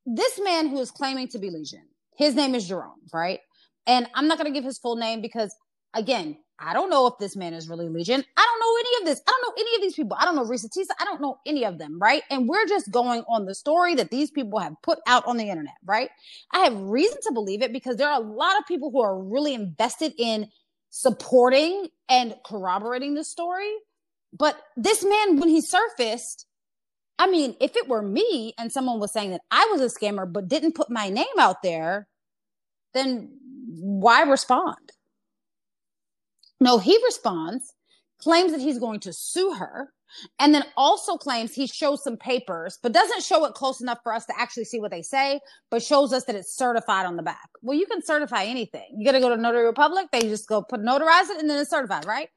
[0.05, 3.39] this man who is claiming to be Legion, his name is Jerome, right?
[3.87, 5.55] And I'm not going to give his full name because,
[5.93, 8.23] again, I don't know if this man is really Legion.
[8.37, 8.52] I don't
[8.99, 9.21] of this.
[9.27, 10.17] I don't know any of these people.
[10.19, 10.91] I don't know Reesa Teesa.
[10.99, 12.23] I don't know any of them, right?
[12.29, 15.49] And we're just going on the story that these people have put out on the
[15.49, 16.09] internet, right?
[16.51, 19.17] I have reason to believe it because there are a lot of people who are
[19.17, 20.49] really invested in
[20.89, 23.71] supporting and corroborating the story.
[24.31, 26.45] But this man, when he surfaced,
[27.19, 30.31] I mean, if it were me and someone was saying that I was a scammer
[30.31, 32.07] but didn't put my name out there,
[32.93, 34.91] then why respond?
[36.59, 37.72] No, he responds,
[38.23, 39.89] claims that he's going to sue her,
[40.39, 44.13] and then also claims he shows some papers, but doesn't show it close enough for
[44.13, 45.39] us to actually see what they say,
[45.71, 47.49] but shows us that it's certified on the back.
[47.61, 48.85] Well, you can certify anything.
[48.95, 51.59] You got to go to Notary Republic, they just go put notarize it, and then
[51.59, 52.29] it's certified, right?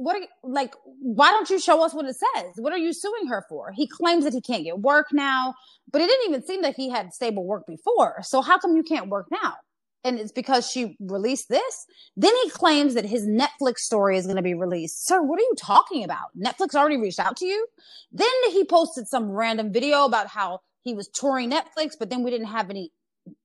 [0.00, 2.90] what are you, like why don't you show us what it says what are you
[2.90, 5.54] suing her for he claims that he can't get work now
[5.92, 8.82] but it didn't even seem that he had stable work before so how come you
[8.82, 9.54] can't work now
[10.04, 11.86] and it's because she released this
[12.16, 15.06] then he claims that his netflix story is going to be released.
[15.06, 16.28] Sir what are you talking about?
[16.38, 17.66] Netflix already reached out to you?
[18.12, 22.30] Then he posted some random video about how he was touring netflix but then we
[22.30, 22.92] didn't have any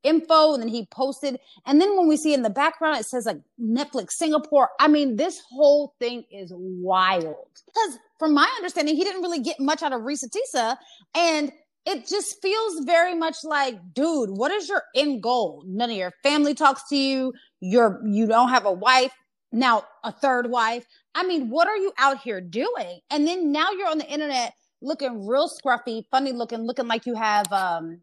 [0.04, 1.38] info and then he posted.
[1.66, 4.70] And then when we see in the background it says like netflix singapore.
[4.80, 7.36] I mean this whole thing is wild.
[7.66, 10.78] Because from my understanding he didn't really get much out of Reesa Teesa.
[11.16, 11.52] and
[11.86, 15.64] it just feels very much like dude what is your end goal?
[15.68, 17.34] None of your family talks to you.
[17.60, 19.14] You're you don't have a wife.
[19.52, 20.86] Now a third wife.
[21.14, 23.00] I mean what are you out here doing?
[23.10, 27.16] And then now you're on the internet looking real scruffy funny looking looking like you
[27.16, 28.02] have um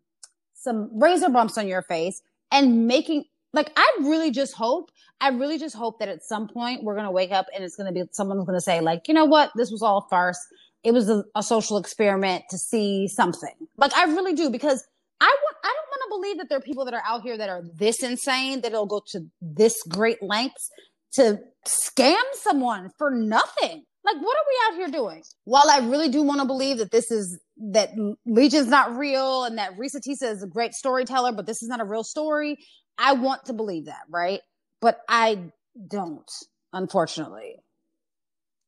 [0.55, 4.91] some razor bumps on your face and making like I really just hope,
[5.21, 7.93] I really just hope that at some point we're gonna wake up and it's gonna
[7.93, 10.39] be someone's gonna say, like, you know what, this was all a farce.
[10.85, 13.55] It was a, a social experiment to see something.
[13.77, 14.85] Like I really do because
[15.21, 17.39] I want I don't want to believe that there are people that are out here
[17.39, 20.71] that are this insane that it'll go to this great lengths
[21.13, 23.85] to scam someone for nothing.
[24.05, 25.23] Like, what are we out here doing?
[25.45, 27.39] While I really do want to believe that this is
[27.71, 27.91] that
[28.27, 31.81] Legion's not real and that Reesa Teesa is a great storyteller, but this is not
[31.81, 32.59] a real story,
[32.99, 34.41] I want to believe that, right?
[34.81, 35.53] But I
[35.89, 36.29] don't,
[36.73, 37.57] unfortunately.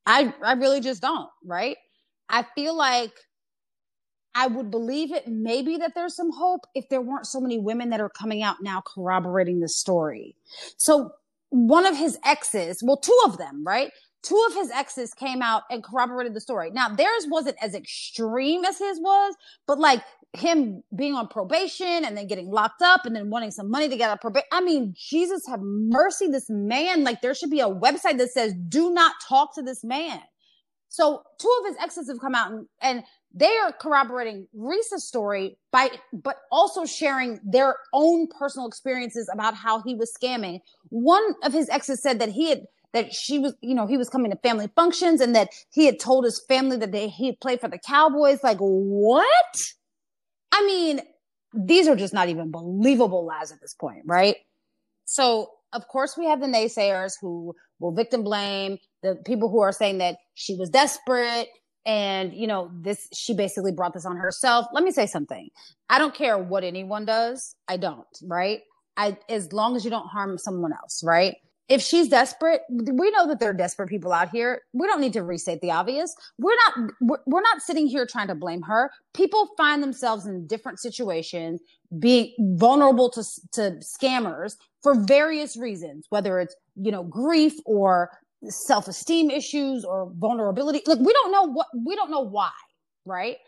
[0.06, 1.76] I I really just don't, right?
[2.28, 3.12] I feel like
[4.34, 7.90] I would believe it maybe that there's some hope if there weren't so many women
[7.90, 10.34] that are coming out now corroborating the story.
[10.76, 11.12] So
[11.50, 13.92] one of his exes, well, two of them, right?
[14.24, 16.70] two of his exes came out and corroborated the story.
[16.70, 19.34] Now theirs wasn't as extreme as his was,
[19.66, 23.70] but like him being on probation and then getting locked up and then wanting some
[23.70, 24.48] money to get out of probation.
[24.50, 27.04] I mean, Jesus have mercy, this man.
[27.04, 30.20] Like there should be a website that says, do not talk to this man.
[30.94, 33.02] So two of his exes have come out and, and
[33.34, 39.82] they are corroborating Reese's story by, but also sharing their own personal experiences about how
[39.82, 40.60] he was scamming.
[40.90, 42.60] One of his exes said that he had
[42.92, 45.98] that she was, you know, he was coming to family functions and that he had
[45.98, 48.44] told his family that they, he played for the Cowboys.
[48.44, 49.56] Like, what?
[50.52, 51.00] I mean,
[51.52, 54.36] these are just not even believable lies at this point, right?
[55.06, 59.72] So, of course, we have the naysayers who will victim blame, the people who are
[59.72, 61.48] saying that she was desperate
[61.86, 64.66] and, you know, this, she basically brought this on herself.
[64.72, 65.50] Let me say something.
[65.90, 67.56] I don't care what anyone does.
[67.68, 68.60] I don't, right?
[68.96, 71.36] I, as long as you don't harm someone else, right?
[71.68, 74.62] if she's desperate, we know that there are desperate people out here.
[74.74, 76.14] We don't need to restate the obvious.
[76.38, 76.90] We're not
[77.26, 78.90] we're not sitting here trying to blame her.
[79.14, 81.62] People find themselves in different situations,
[81.98, 88.10] being vulnerable to to scammers for various reasons, whether it's, you know, grief or
[88.48, 90.82] self-esteem issues or vulnerability.
[90.86, 92.52] Look, we don't know what we don't know why,
[93.04, 93.38] right?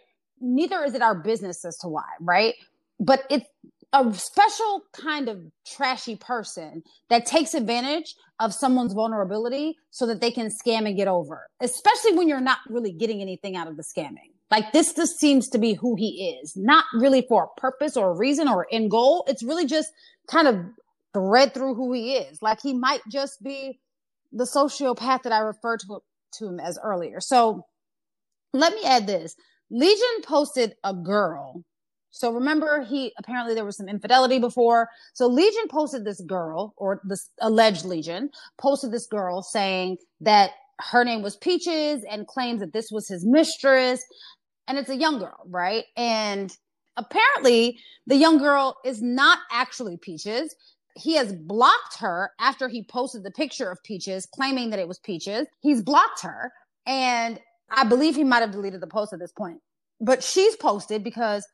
[0.40, 2.54] Neither is it our business as to why, right?
[2.98, 3.46] But it's
[3.92, 10.30] a special kind of trashy person that takes advantage of someone's vulnerability so that they
[10.30, 13.84] can scam and get over, especially when you're not really getting anything out of the
[13.84, 14.32] scamming.
[14.50, 18.10] Like this just seems to be who he is, not really for a purpose or
[18.10, 19.24] a reason or end goal.
[19.28, 19.92] It's really just
[20.30, 20.56] kind of
[21.16, 22.42] thread through who he is.
[22.42, 23.78] Like he might just be
[24.32, 26.00] the sociopath that I referred to,
[26.34, 27.20] to him as earlier.
[27.20, 27.64] So
[28.52, 29.34] let me add this.
[29.70, 31.64] Legion posted a girl
[32.16, 34.88] so remember, he apparently there was some infidelity before.
[35.12, 41.04] So Legion posted this girl, or this alleged Legion, posted this girl saying that her
[41.04, 44.02] name was Peaches and claims that this was his mistress.
[44.66, 45.84] And it's a young girl, right?
[45.94, 46.50] And
[46.96, 50.54] apparently the young girl is not actually Peaches.
[50.96, 54.98] He has blocked her after he posted the picture of Peaches, claiming that it was
[54.98, 55.46] Peaches.
[55.60, 56.50] He's blocked her.
[56.86, 57.38] And
[57.70, 59.58] I believe he might have deleted the post at this point.
[60.00, 61.46] But she's posted because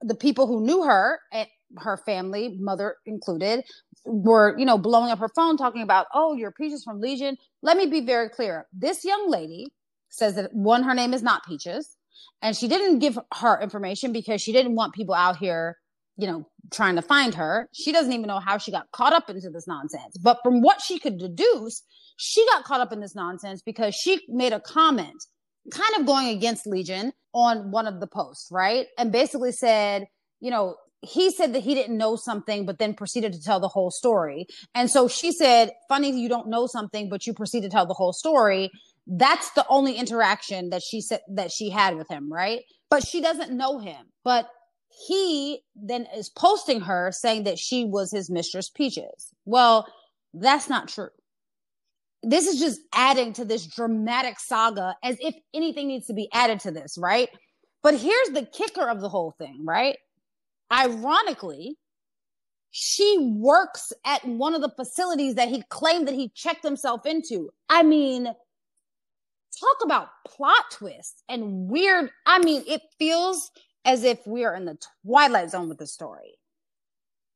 [0.00, 3.64] the people who knew her and her family, mother included,
[4.04, 7.36] were, you know, blowing up her phone talking about, oh, your Peaches from Legion.
[7.62, 8.66] Let me be very clear.
[8.72, 9.68] This young lady
[10.08, 11.96] says that one, her name is not Peaches.
[12.42, 15.78] And she didn't give her information because she didn't want people out here,
[16.16, 17.68] you know, trying to find her.
[17.72, 20.16] She doesn't even know how she got caught up into this nonsense.
[20.22, 21.82] But from what she could deduce,
[22.16, 25.24] she got caught up in this nonsense because she made a comment
[25.70, 28.86] kind of going against Legion on one of the posts, right?
[28.98, 30.06] And basically said,
[30.40, 33.68] you know, he said that he didn't know something, but then proceeded to tell the
[33.68, 34.46] whole story.
[34.74, 37.94] And so she said, funny, you don't know something, but you proceed to tell the
[37.94, 38.70] whole story.
[39.06, 42.60] That's the only interaction that she said that she had with him, right?
[42.88, 44.06] But she doesn't know him.
[44.22, 44.48] But
[45.06, 49.32] he then is posting her saying that she was his mistress Peaches.
[49.44, 49.86] Well,
[50.34, 51.10] that's not true.
[52.22, 56.60] this is just adding to this dramatic saga as if anything needs to be added
[56.60, 57.28] to this, right?
[57.82, 59.96] But here's the kicker of the whole thing, right?
[60.72, 61.76] Ironically,
[62.70, 67.50] she works at one of the facilities that he claimed that he checked himself into.
[67.68, 72.10] I mean, talk about plot twists and weird.
[72.24, 73.50] I mean, it feels
[73.84, 76.38] as if we are in the twilight zone with the story.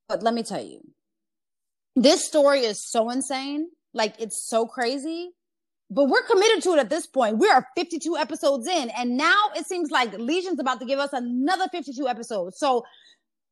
[0.08, 0.80] But let me tell you,
[1.96, 3.68] this story is so insane.
[3.92, 5.30] Like, it's so crazy.
[5.90, 7.38] But we're committed to it at this point.
[7.38, 11.10] We are 52 episodes in, and now it seems like Legion's about to give us
[11.12, 12.58] another 52 episodes.
[12.58, 12.84] So,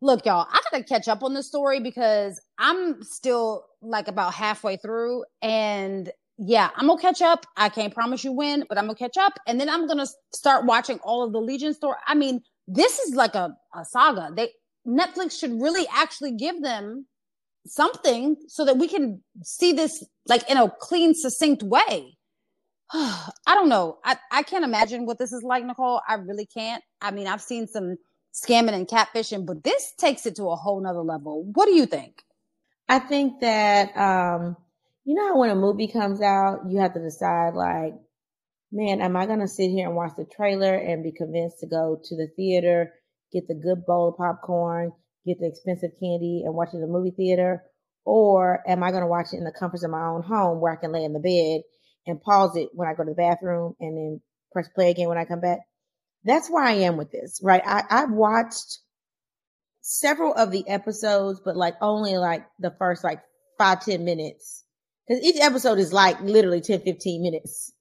[0.00, 4.76] look, y'all, I gotta catch up on this story because I'm still like about halfway
[4.76, 7.46] through, and yeah, I'm gonna catch up.
[7.56, 10.66] I can't promise you when, but I'm gonna catch up, and then I'm gonna start
[10.66, 11.98] watching all of the Legion story.
[12.04, 14.30] I mean, this is like a, a saga.
[14.34, 14.50] They
[14.86, 17.06] Netflix should really actually give them
[17.66, 22.16] something so that we can see this like in a clean, succinct way.
[22.92, 23.98] I don't know.
[24.04, 26.00] I, I can't imagine what this is like, Nicole.
[26.06, 26.82] I really can't.
[27.00, 27.96] I mean, I've seen some
[28.32, 31.44] scamming and catfishing, but this takes it to a whole nother level.
[31.54, 32.22] What do you think?
[32.88, 34.56] I think that um,
[35.04, 37.94] you know how when a movie comes out, you have to decide like,
[38.74, 42.00] man, am I gonna sit here and watch the trailer and be convinced to go
[42.02, 42.92] to the theater,
[43.32, 44.90] get the good bowl of popcorn,
[45.24, 47.62] get the expensive candy and watch it in the movie theater?
[48.04, 50.76] Or am I gonna watch it in the comforts of my own home where I
[50.76, 51.62] can lay in the bed
[52.06, 54.20] and pause it when I go to the bathroom and then
[54.52, 55.60] press play again when I come back?
[56.24, 57.62] That's where I am with this, right?
[57.64, 58.80] I, I've watched
[59.82, 63.20] several of the episodes, but like only like the first like
[63.56, 64.64] five, 10 minutes.
[65.06, 67.73] Cause each episode is like literally 10, 15 minutes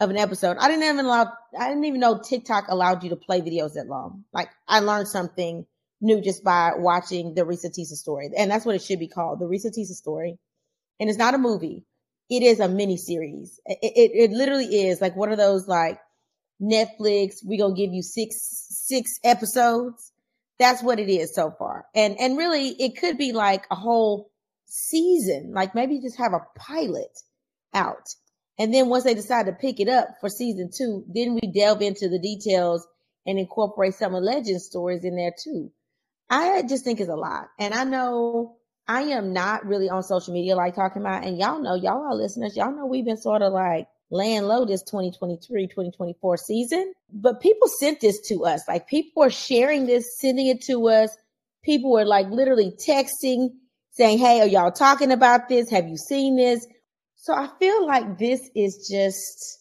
[0.00, 0.56] of an episode.
[0.58, 3.86] I didn't even allow, I didn't even know TikTok allowed you to play videos that
[3.86, 4.24] long.
[4.32, 5.66] Like I learned something
[6.00, 8.30] new just by watching the Reesa Teesa story.
[8.36, 10.38] And that's what it should be called, the Reesa Teesa story.
[10.98, 11.84] And it's not a movie.
[12.30, 13.60] It is a mini series.
[13.66, 16.00] It, it, it literally is like one of those like
[16.62, 18.36] Netflix, we gonna give you six,
[18.70, 20.12] six episodes.
[20.58, 21.86] That's what it is so far.
[21.94, 24.30] And, and really it could be like a whole
[24.66, 27.18] season, like maybe just have a pilot
[27.74, 28.14] out.
[28.60, 31.80] And then once they decide to pick it up for season two, then we delve
[31.80, 32.86] into the details
[33.26, 35.72] and incorporate some of Legion's stories in there too.
[36.28, 37.48] I just think it's a lot.
[37.58, 41.62] And I know I am not really on social media like talking about, and y'all
[41.62, 45.66] know, y'all are listeners, y'all know we've been sort of like laying low this 2023,
[45.66, 46.92] 2024 season.
[47.10, 48.68] But people sent this to us.
[48.68, 51.16] Like people are sharing this, sending it to us.
[51.64, 53.52] People were like literally texting
[53.92, 55.70] saying, Hey, are y'all talking about this?
[55.70, 56.66] Have you seen this?
[57.22, 59.58] So I feel like this is just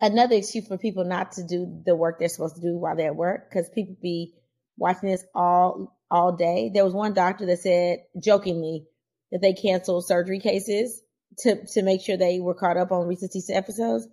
[0.00, 3.08] another excuse for people not to do the work they're supposed to do while they're
[3.08, 4.32] at work because people be
[4.78, 6.70] watching this all all day.
[6.72, 8.86] There was one doctor that said jokingly
[9.30, 11.02] that they canceled surgery cases
[11.40, 14.08] to to make sure they were caught up on Reesa Teesa episodes.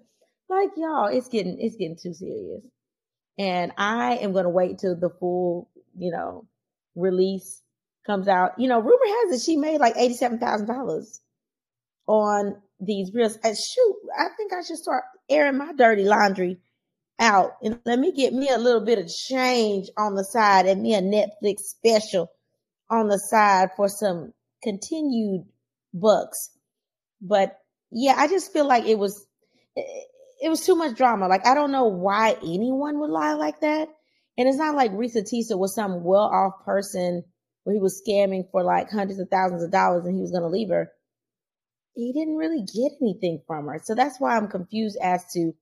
[0.50, 2.66] Like y'all, it's getting it's getting too serious.
[3.40, 6.46] And I am gonna wait till the full, you know,
[6.96, 7.62] release
[8.06, 8.60] comes out.
[8.60, 11.22] You know, rumor has it she made like eighty seven thousand dollars
[12.06, 13.38] on these reels.
[13.44, 16.58] And shoot, I think I should start airing my dirty laundry
[17.20, 20.82] out and let me get me a little bit of change on the side and
[20.82, 22.32] me a Netflix special
[22.90, 25.46] on the side for some continued
[25.94, 26.50] bucks.
[27.22, 27.58] But
[27.92, 29.26] yeah, I just feel like it was
[29.76, 31.28] it was too much drama.
[31.28, 33.90] Like I don't know why anyone would lie like that.
[34.38, 37.24] And it's not like Reesa Teesa was some well off person
[37.64, 40.48] where he was scamming for like hundreds of thousands of dollars and he was gonna
[40.48, 40.92] leave her.
[41.94, 43.80] He didn't really get anything from her.
[43.84, 45.54] So that's why I'm confused as to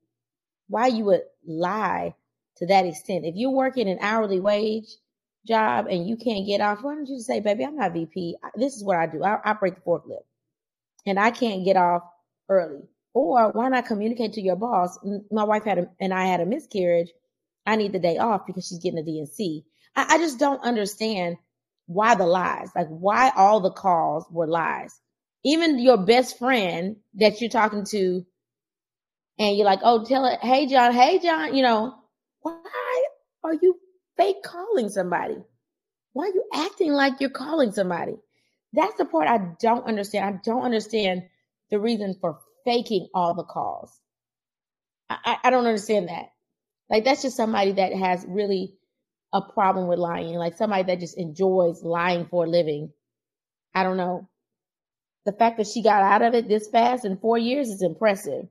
[0.68, 2.16] why you would lie
[2.58, 3.26] to that extent.
[3.26, 4.88] If you're working an hourly wage
[5.48, 8.36] job and you can't get off, why don't you just say, baby, I'm not VP.
[8.56, 9.24] This is what I do.
[9.24, 10.24] I operate the forklift
[11.06, 12.04] and I can't get off
[12.48, 12.84] early.
[13.14, 15.00] Or why not communicate to your boss?
[15.32, 17.10] My wife had a, and I had a miscarriage.
[17.66, 19.66] I need the day off because she's getting a D&C.
[19.96, 21.38] I, I just don't understand
[21.88, 25.00] why the lies, like why all the calls were lies.
[25.46, 28.26] Even your best friend that you're talking to
[29.40, 31.96] and you're like, oh, tell it, hey, John, hey, John, you know,
[32.42, 33.06] why
[33.44, 33.80] are you
[34.18, 35.38] fake calling somebody?
[36.14, 38.16] Why are you acting like you're calling somebody?
[38.74, 40.26] That's the part I don't understand.
[40.26, 41.24] I don't understand
[41.72, 43.98] the reason for faking all the calls.
[45.10, 46.26] I, I, don't understand that.
[46.90, 48.76] Like, that's just somebody that has really
[49.34, 52.92] a problem with lying, like somebody that just enjoys lying for a living.
[53.74, 54.30] I don't know.
[55.30, 58.48] The fact that she got out of it this fast in four years is impressive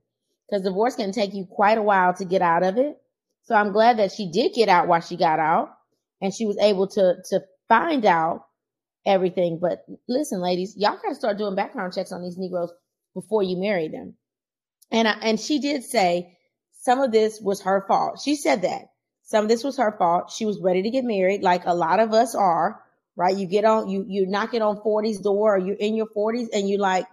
[0.47, 2.95] because divorce can take you quite a while to get out of it.
[3.43, 5.71] So I'm glad that she did get out while she got out
[6.21, 8.45] and she was able to, to find out
[9.05, 9.59] everything.
[9.61, 12.71] But listen, ladies, y'all got to start doing background checks on these Negroes
[13.13, 14.13] before you marry them.
[14.89, 16.37] And I, and she did say
[16.79, 18.21] some of this was her fault.
[18.23, 18.83] She said that
[19.23, 20.31] some of this was her fault.
[20.31, 22.81] She was ready to get married, like a lot of us are,
[23.19, 23.35] right?
[23.35, 26.47] You get on, you you knock it on 40's door, or you're in your 40s,
[26.53, 27.05] and you're like,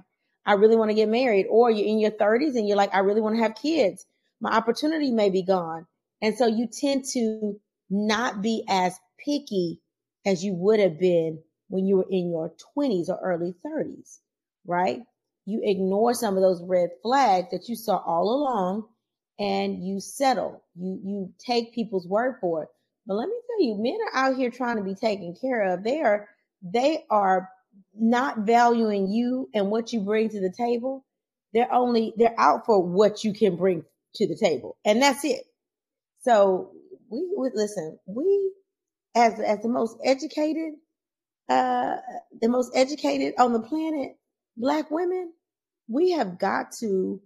[0.47, 3.01] I really want to get married, or you're in your 30s and you're like, I
[3.01, 4.07] really want to have kids.
[4.41, 5.85] My opportunity may be gone,
[6.23, 9.81] and so you tend to not be as picky
[10.25, 14.19] as you would have been when you were in your 20s or early 30s,
[14.65, 15.01] right?
[15.45, 18.85] You ignore some of those red flags that you saw all along
[19.41, 20.63] and you settle.
[20.77, 22.69] You you take people's word for it.
[23.07, 25.85] But let me tell you, men are out here trying to be taken care of.
[25.85, 26.29] They are
[26.63, 27.49] they are
[27.95, 31.05] not valuing you and what you bring to the table.
[31.53, 33.85] They're only they're out for what you can bring
[34.17, 34.77] to the table.
[34.85, 35.43] And that's it.
[36.23, 36.73] So
[37.11, 38.53] we would listen, we
[39.15, 40.75] as as the most educated
[41.49, 41.97] uh
[42.41, 44.17] the most educated on the planet,
[44.57, 45.33] black women,
[45.89, 47.21] we have got to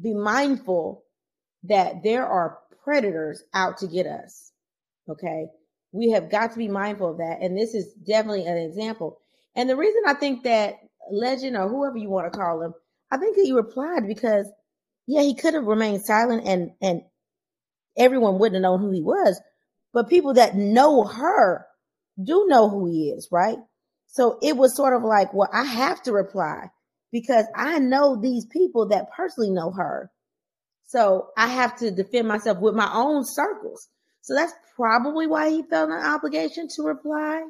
[0.00, 1.04] be mindful
[1.64, 4.51] that there are predators out to get us.
[5.12, 5.46] Okay.
[5.92, 7.38] We have got to be mindful of that.
[7.42, 9.18] And this is definitely an example.
[9.54, 10.76] And the reason I think that
[11.10, 12.72] Legion or whoever you want to call him,
[13.10, 14.50] I think that he replied because
[15.06, 17.02] yeah, he could have remained silent and, and
[17.96, 19.40] everyone wouldn't have known who he was.
[19.92, 21.66] But people that know her
[22.22, 23.58] do know who he is, right?
[24.06, 26.70] So it was sort of like, well, I have to reply
[27.10, 30.10] because I know these people that personally know her.
[30.86, 33.88] So I have to defend myself with my own circles.
[34.22, 37.42] So that's probably why he felt an obligation to reply.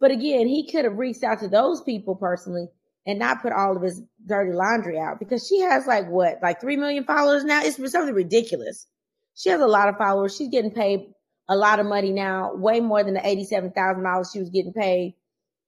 [0.00, 2.68] But again, he could have reached out to those people personally
[3.06, 6.60] and not put all of his dirty laundry out because she has like what, like
[6.60, 7.62] 3 million followers now?
[7.62, 8.86] It's something ridiculous.
[9.34, 10.36] She has a lot of followers.
[10.36, 11.12] She's getting paid
[11.48, 15.14] a lot of money now, way more than the $87,000 she was getting paid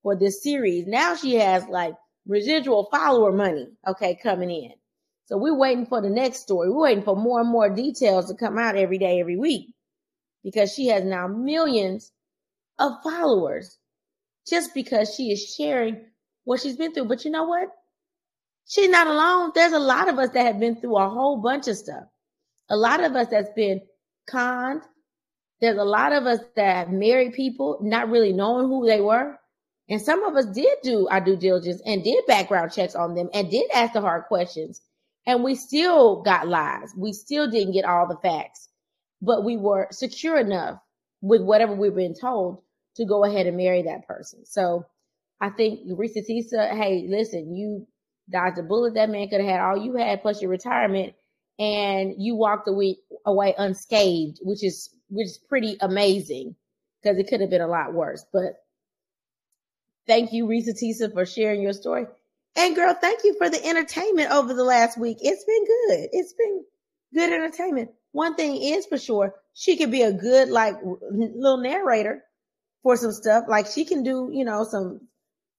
[0.03, 0.87] for this series.
[0.87, 1.95] Now she has like
[2.27, 4.73] residual follower money, okay, coming in.
[5.27, 6.71] So we're waiting for the next story.
[6.71, 9.75] We're waiting for more and more details to come out every day, every week,
[10.47, 12.13] because she has now millions
[12.79, 13.79] of followers
[14.49, 16.01] just because she is sharing
[16.45, 17.07] what she's been through.
[17.07, 17.69] But you know what?
[18.65, 19.51] She's not alone.
[19.57, 22.05] There's a lot of us that have been through a whole bunch of stuff.
[22.69, 23.81] A lot of us that's been
[24.29, 24.83] conned.
[25.61, 29.37] There's a lot of us that have married people not really knowing who they were.
[29.89, 33.31] And some of us did do our due diligence and did background checks on them
[33.35, 34.81] and did ask the hard questions.
[35.27, 36.93] And we still got lies.
[36.97, 38.69] We still didn't get all the facts,
[39.23, 40.81] but we were secure enough
[41.21, 42.63] with whatever we've been told
[42.97, 44.45] to go ahead and marry that person.
[44.47, 44.87] So
[45.41, 47.87] I think Reesa Teesa, hey, listen, you
[48.31, 48.95] dodged a bullet.
[48.95, 51.15] That man could have had all you had plus your retirement
[51.59, 56.57] and you walked away, away unscathed, which is, which is pretty amazing
[57.03, 58.55] because it could have been a lot worse, but
[60.07, 62.07] Thank you, Reesa Teesa, for sharing your story.
[62.57, 65.19] And girl, thank you for the entertainment over the last week.
[65.21, 66.09] It's been good.
[66.13, 66.65] It's been
[67.15, 67.91] good entertainment.
[68.17, 72.23] One thing is for sure, she could be a good like little narrator
[72.83, 73.45] for some stuff.
[73.47, 75.03] Like she can do, you know, some,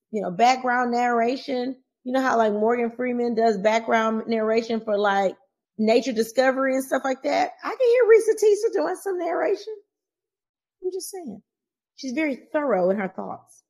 [0.10, 1.76] you know, background narration.
[2.03, 5.36] You know how like Morgan Freeman does background narration for like
[5.78, 7.51] nature discovery and stuff like that.
[7.64, 9.76] I can hear Reesa Teesa doing some narration.
[10.84, 11.43] I'm just saying.
[11.97, 13.62] She's very thorough in her thoughts.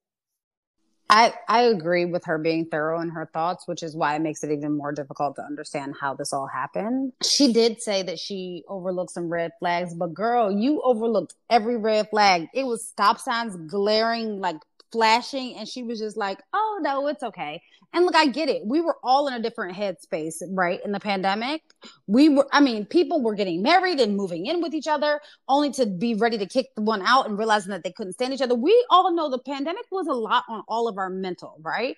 [1.10, 4.43] I, I agree with her being thorough in her thoughts, which is why it makes
[4.43, 7.14] it even more difficult to understand how this all happened.
[7.24, 12.10] She did say that she overlooked some red flags, but girl, you overlooked every red
[12.10, 12.47] flag.
[12.53, 14.58] It was stop signs glaring like
[14.92, 17.62] flashing and she was just like, "Oh no, it's okay."
[17.94, 18.64] And look, I get it.
[18.66, 20.80] We were all in a different headspace, right?
[20.84, 21.62] In the pandemic,
[22.06, 22.48] we were.
[22.52, 26.14] I mean, people were getting married and moving in with each other, only to be
[26.14, 28.56] ready to kick the one out and realizing that they couldn't stand each other.
[28.56, 31.96] We all know the pandemic was a lot on all of our mental, right?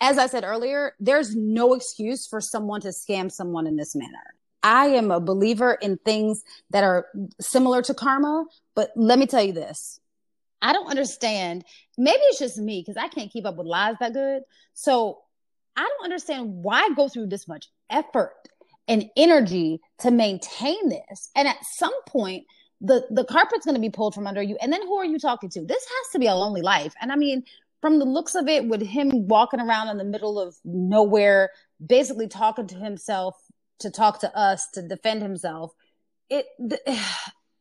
[0.00, 4.34] As I said earlier, there's no excuse for someone to scam someone in this manner.
[4.62, 7.06] I am a believer in things that are
[7.40, 10.00] similar to karma, but let me tell you this
[10.64, 11.62] I don't understand.
[11.98, 14.42] Maybe it's just me because I can't keep up with lies that good.
[14.72, 15.18] So
[15.76, 18.48] I don't understand why go through this much effort
[18.88, 21.30] and energy to maintain this.
[21.36, 22.46] And at some point,
[22.80, 24.56] the the carpet's going to be pulled from under you.
[24.60, 25.60] And then who are you talking to?
[25.60, 26.94] This has to be a lonely life.
[26.98, 27.44] And I mean,
[27.82, 31.50] from the looks of it, with him walking around in the middle of nowhere,
[31.84, 33.36] basically talking to himself
[33.80, 35.72] to talk to us to defend himself,
[36.30, 36.46] it.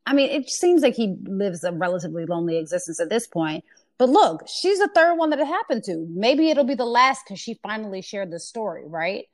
[0.05, 3.63] I mean, it seems like he lives a relatively lonely existence at this point.
[3.97, 6.05] But look, she's the third one that it happened to.
[6.09, 9.25] Maybe it'll be the last because she finally shared the story, right?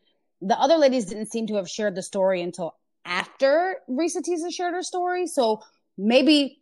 [0.42, 4.74] The other ladies didn't seem to have shared the story until after Reesa Teesa shared
[4.74, 5.28] her story.
[5.28, 5.62] So
[5.98, 6.62] maybe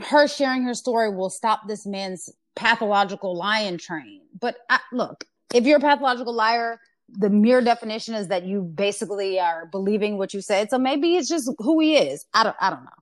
[0.00, 4.22] her sharing her story will stop this man's pathological lying train.
[4.38, 9.38] But I, look, if you're a pathological liar, the mere definition is that you basically
[9.38, 10.70] are believing what you said.
[10.70, 12.26] So maybe it's just who he is.
[12.32, 13.01] I don't I don't know.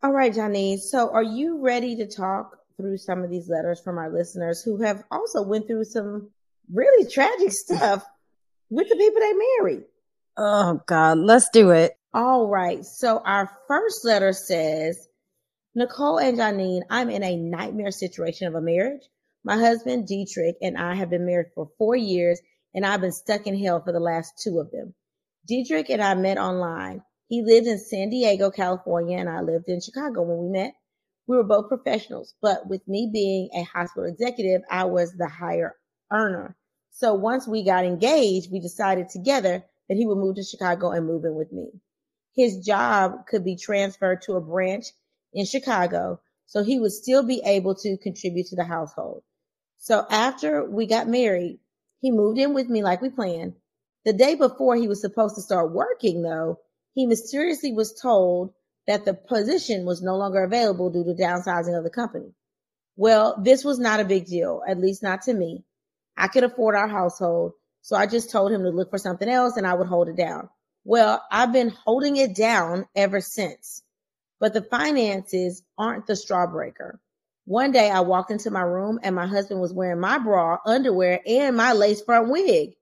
[0.00, 0.76] All right, Johnny.
[0.76, 4.80] So are you ready to talk through some of these letters from our listeners who
[4.82, 6.30] have also went through some
[6.72, 8.04] really tragic stuff
[8.70, 9.84] with the people they married?
[10.36, 11.18] Oh, God.
[11.18, 11.98] Let's do it.
[12.14, 12.84] All right.
[12.84, 15.08] So our first letter says,
[15.74, 19.02] Nicole and Janine, I'm in a nightmare situation of a marriage.
[19.42, 22.40] My husband, Dietrich, and I have been married for four years,
[22.72, 24.94] and I've been stuck in hell for the last two of them.
[25.46, 27.02] Dietrich and I met online.
[27.28, 30.74] He lived in San Diego, California, and I lived in Chicago when we met.
[31.26, 35.76] We were both professionals, but with me being a hospital executive, I was the higher
[36.10, 36.56] earner.
[36.90, 41.06] So once we got engaged, we decided together that he would move to Chicago and
[41.06, 41.68] move in with me.
[42.34, 44.86] His job could be transferred to a branch
[45.34, 49.22] in Chicago, so he would still be able to contribute to the household.
[49.76, 51.60] So after we got married,
[52.00, 53.54] he moved in with me like we planned.
[54.06, 56.60] The day before he was supposed to start working, though,
[56.94, 58.52] he mysteriously was told
[58.86, 62.32] that the position was no longer available due to downsizing of the company.
[62.96, 65.64] Well, this was not a big deal, at least not to me.
[66.16, 69.56] I could afford our household, so I just told him to look for something else
[69.56, 70.48] and I would hold it down.
[70.84, 73.82] Well, I've been holding it down ever since.
[74.40, 77.00] But the finances aren't the straw breaker.
[77.44, 81.20] One day I walked into my room and my husband was wearing my bra, underwear,
[81.26, 82.74] and my lace front wig.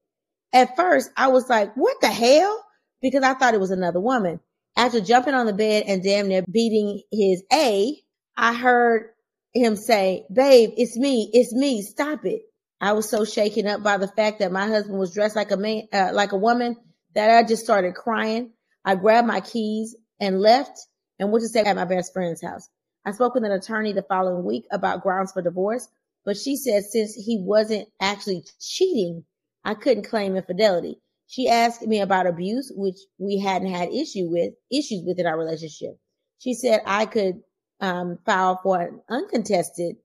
[0.52, 2.65] At first, I was like, what the hell?
[3.02, 4.40] Because I thought it was another woman.
[4.76, 7.96] After jumping on the bed and damn near beating his A,
[8.36, 9.10] I heard
[9.54, 11.30] him say, babe, it's me.
[11.32, 11.82] It's me.
[11.82, 12.42] Stop it.
[12.80, 15.56] I was so shaken up by the fact that my husband was dressed like a
[15.56, 16.76] man, uh, like a woman
[17.14, 18.52] that I just started crying.
[18.84, 20.78] I grabbed my keys and left
[21.18, 22.68] and went to stay at my best friend's house.
[23.04, 25.88] I spoke with an attorney the following week about grounds for divorce,
[26.24, 29.24] but she said since he wasn't actually cheating,
[29.64, 31.00] I couldn't claim infidelity.
[31.28, 35.38] She asked me about abuse, which we hadn't had issue with issues with in our
[35.38, 35.98] relationship.
[36.38, 37.42] She said I could
[37.80, 39.96] um, file for an uncontested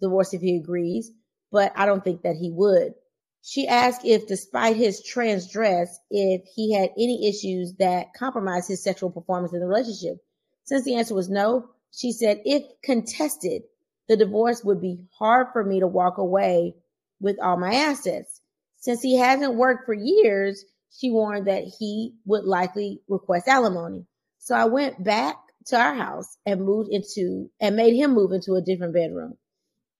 [0.00, 1.10] divorce if he agrees,
[1.50, 2.94] but I don't think that he would.
[3.42, 8.82] She asked if, despite his trans dress, if he had any issues that compromised his
[8.82, 10.18] sexual performance in the relationship.
[10.64, 13.62] Since the answer was no, she said, if contested,
[14.08, 16.74] the divorce would be hard for me to walk away
[17.20, 18.37] with all my assets.
[18.78, 24.06] Since he hasn't worked for years, she warned that he would likely request alimony.
[24.38, 28.54] So I went back to our house and moved into and made him move into
[28.54, 29.36] a different bedroom.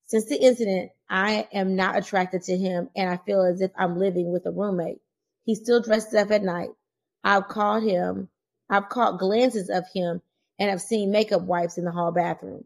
[0.07, 3.99] Since the incident, I am not attracted to him and I feel as if I'm
[3.99, 5.01] living with a roommate.
[5.45, 6.70] He still dresses up at night.
[7.22, 8.29] I've caught him.
[8.70, 10.22] I've caught glances of him
[10.59, 12.64] and I've seen makeup wipes in the hall bathroom.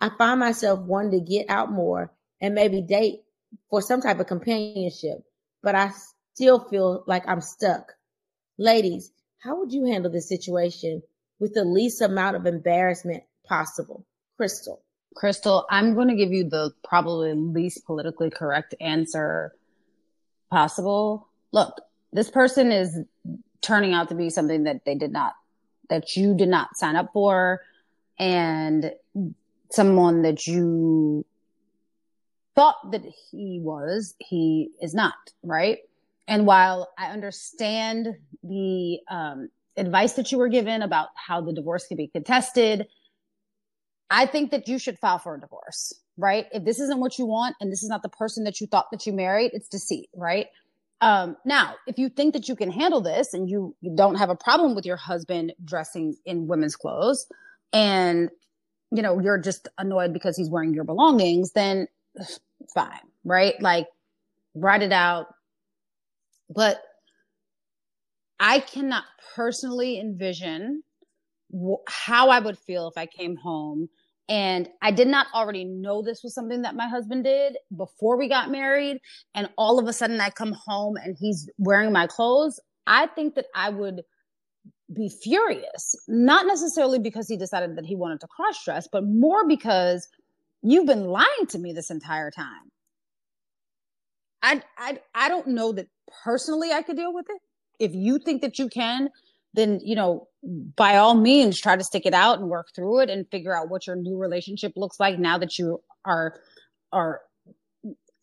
[0.00, 3.22] I find myself wanting to get out more and maybe date
[3.70, 5.24] for some type of companionship,
[5.62, 5.90] but I
[6.34, 7.92] still feel like I'm stuck.
[8.58, 11.02] Ladies, how would you handle this situation
[11.38, 14.04] with the least amount of embarrassment possible?
[14.36, 14.82] Crystal.
[15.14, 19.54] Crystal, I'm going to give you the probably least politically correct answer
[20.50, 21.28] possible.
[21.52, 21.80] Look,
[22.12, 22.98] this person is
[23.62, 25.34] turning out to be something that they did not
[25.88, 27.60] that you did not sign up for
[28.18, 28.92] and
[29.70, 31.24] someone that you
[32.56, 35.78] thought that he was, he is not, right?
[36.26, 41.86] And while I understand the um, advice that you were given about how the divorce
[41.86, 42.88] can be contested,
[44.10, 46.46] I think that you should file for a divorce, right?
[46.52, 48.90] If this isn't what you want and this is not the person that you thought
[48.90, 50.46] that you married, it's deceit, right?
[51.00, 54.30] Um, now, if you think that you can handle this and you, you don't have
[54.30, 57.26] a problem with your husband dressing in women's clothes
[57.72, 58.30] and,
[58.90, 61.86] you know, you're just annoyed because he's wearing your belongings, then
[62.72, 63.54] fine, right?
[63.60, 63.86] Like,
[64.54, 65.26] write it out.
[66.48, 66.80] But
[68.38, 69.04] I cannot
[69.34, 70.82] personally envision
[71.52, 73.88] wh- how I would feel if I came home
[74.28, 78.28] and I did not already know this was something that my husband did before we
[78.28, 78.98] got married.
[79.34, 82.58] And all of a sudden I come home and he's wearing my clothes.
[82.86, 84.02] I think that I would
[84.92, 89.46] be furious, not necessarily because he decided that he wanted to cross dress, but more
[89.46, 90.08] because
[90.62, 92.70] you've been lying to me this entire time.
[94.42, 95.88] I, I, I don't know that
[96.24, 97.40] personally I could deal with it.
[97.78, 99.10] If you think that you can,
[99.56, 100.28] then you know
[100.76, 103.68] by all means try to stick it out and work through it and figure out
[103.68, 106.38] what your new relationship looks like now that you are
[106.92, 107.22] are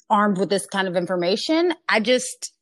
[0.10, 2.54] armed with this kind of information i just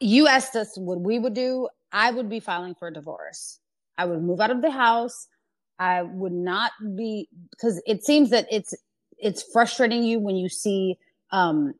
[0.00, 3.58] you asked us what we would do i would be filing for a divorce
[3.96, 5.26] i would move out of the house
[5.78, 8.74] i would not be because it seems that it's
[9.18, 10.98] it's frustrating you when you see
[11.30, 11.74] um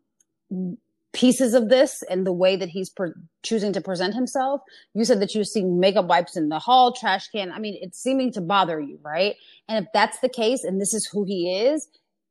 [1.13, 4.61] pieces of this and the way that he's per- choosing to present himself.
[4.95, 7.51] You said that you see makeup wipes in the hall, trash can.
[7.51, 9.35] I mean, it's seeming to bother you, right?
[9.69, 11.89] And if that's the case and this is who he is,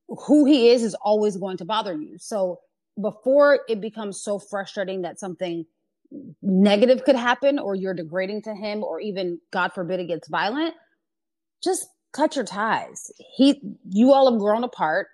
[0.07, 2.17] who he is is always going to bother you.
[2.17, 2.59] So
[3.01, 5.65] before it becomes so frustrating that something
[6.41, 10.73] negative could happen or you're degrading to him or even God forbid it gets violent,
[11.63, 13.11] just cut your ties.
[13.35, 15.07] He, you all have grown apart.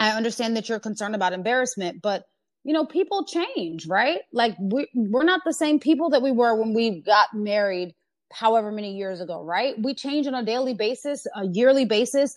[0.00, 2.24] I understand that you're concerned about embarrassment, but
[2.64, 4.20] you know, people change, right?
[4.32, 7.94] Like we, we're not the same people that we were when we got married
[8.32, 9.74] however many years ago, right?
[9.82, 12.34] We change on a daily basis, a yearly basis,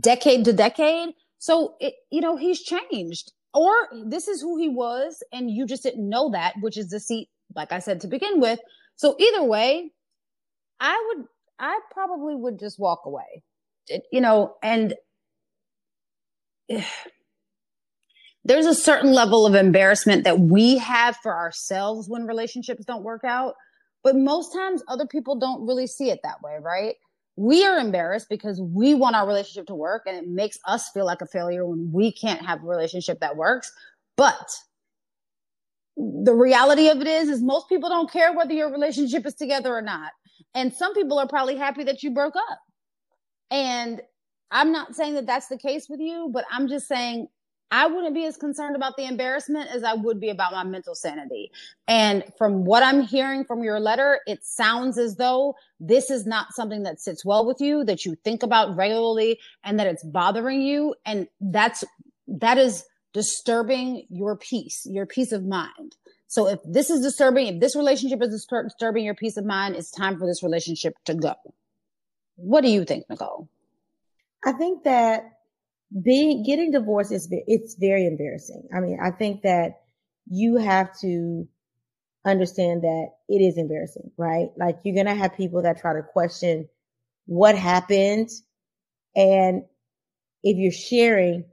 [0.00, 1.10] decade to decade.
[1.38, 3.72] So, it, you know, he's changed or
[4.06, 7.72] this is who he was and you just didn't know that, which is deceit, like
[7.72, 8.58] I said to begin with.
[8.96, 9.90] So either way,
[10.80, 11.26] I would,
[11.62, 13.44] I probably would just walk away,
[13.86, 14.94] it, you know, and
[18.44, 23.22] there's a certain level of embarrassment that we have for ourselves when relationships don't work
[23.24, 23.54] out.
[24.02, 26.96] But most times other people don't really see it that way, right?
[27.36, 31.06] We are embarrassed because we want our relationship to work and it makes us feel
[31.06, 33.70] like a failure when we can't have a relationship that works.
[34.16, 34.50] But
[35.96, 39.72] the reality of it is, is most people don't care whether your relationship is together
[39.72, 40.10] or not.
[40.54, 42.58] And some people are probably happy that you broke up.
[43.50, 44.00] And
[44.50, 47.28] I'm not saying that that's the case with you, but I'm just saying
[47.72, 50.94] I wouldn't be as concerned about the embarrassment as I would be about my mental
[50.94, 51.50] sanity.
[51.88, 56.52] And from what I'm hearing from your letter, it sounds as though this is not
[56.52, 60.60] something that sits well with you, that you think about regularly and that it's bothering
[60.60, 60.94] you.
[61.06, 61.82] And that's,
[62.28, 62.84] that is
[63.14, 65.96] disturbing your peace, your peace of mind.
[66.32, 69.90] So if this is disturbing, if this relationship is disturbing your peace of mind, it's
[69.90, 71.34] time for this relationship to go.
[72.36, 73.50] What do you think, Nicole?
[74.42, 75.24] I think that
[76.02, 78.66] being getting divorced is it's very embarrassing.
[78.74, 79.82] I mean, I think that
[80.26, 81.46] you have to
[82.24, 84.48] understand that it is embarrassing, right?
[84.56, 86.66] Like you're gonna have people that try to question
[87.26, 88.30] what happened,
[89.14, 89.64] and
[90.42, 91.44] if you're sharing,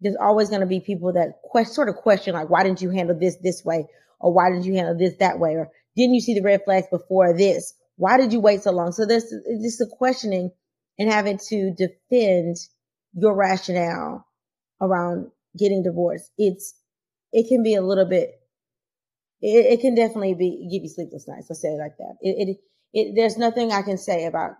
[0.00, 3.16] there's always gonna be people that question, sort of question like, why didn't you handle
[3.16, 3.86] this this way,
[4.24, 6.86] or why didn't you handle this that way, or didn't you see the red flags
[6.90, 7.74] before this?
[7.96, 8.92] Why did you wait so long?
[8.92, 9.30] So there's
[9.62, 10.50] just a questioning
[10.98, 12.56] and having to defend
[13.12, 14.26] your rationale
[14.80, 16.30] around getting divorced.
[16.38, 16.74] It's,
[17.32, 18.30] it can be a little bit,
[19.42, 21.48] it, it can definitely be, give you sleepless nights.
[21.50, 22.16] Let's say it like that.
[22.22, 22.56] It, it,
[22.94, 24.52] it, there's nothing I can say about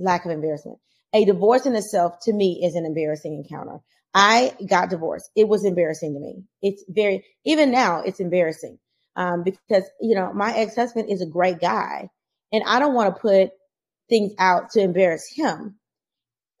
[0.00, 0.78] lack of embarrassment.
[1.14, 3.78] A divorce in itself to me is an embarrassing encounter.
[4.14, 5.30] I got divorced.
[5.36, 6.42] It was embarrassing to me.
[6.60, 8.78] It's very, even now it's embarrassing.
[9.16, 12.08] Um, because, you know, my ex-husband is a great guy
[12.52, 13.50] and I don't want to put
[14.08, 15.76] things out to embarrass him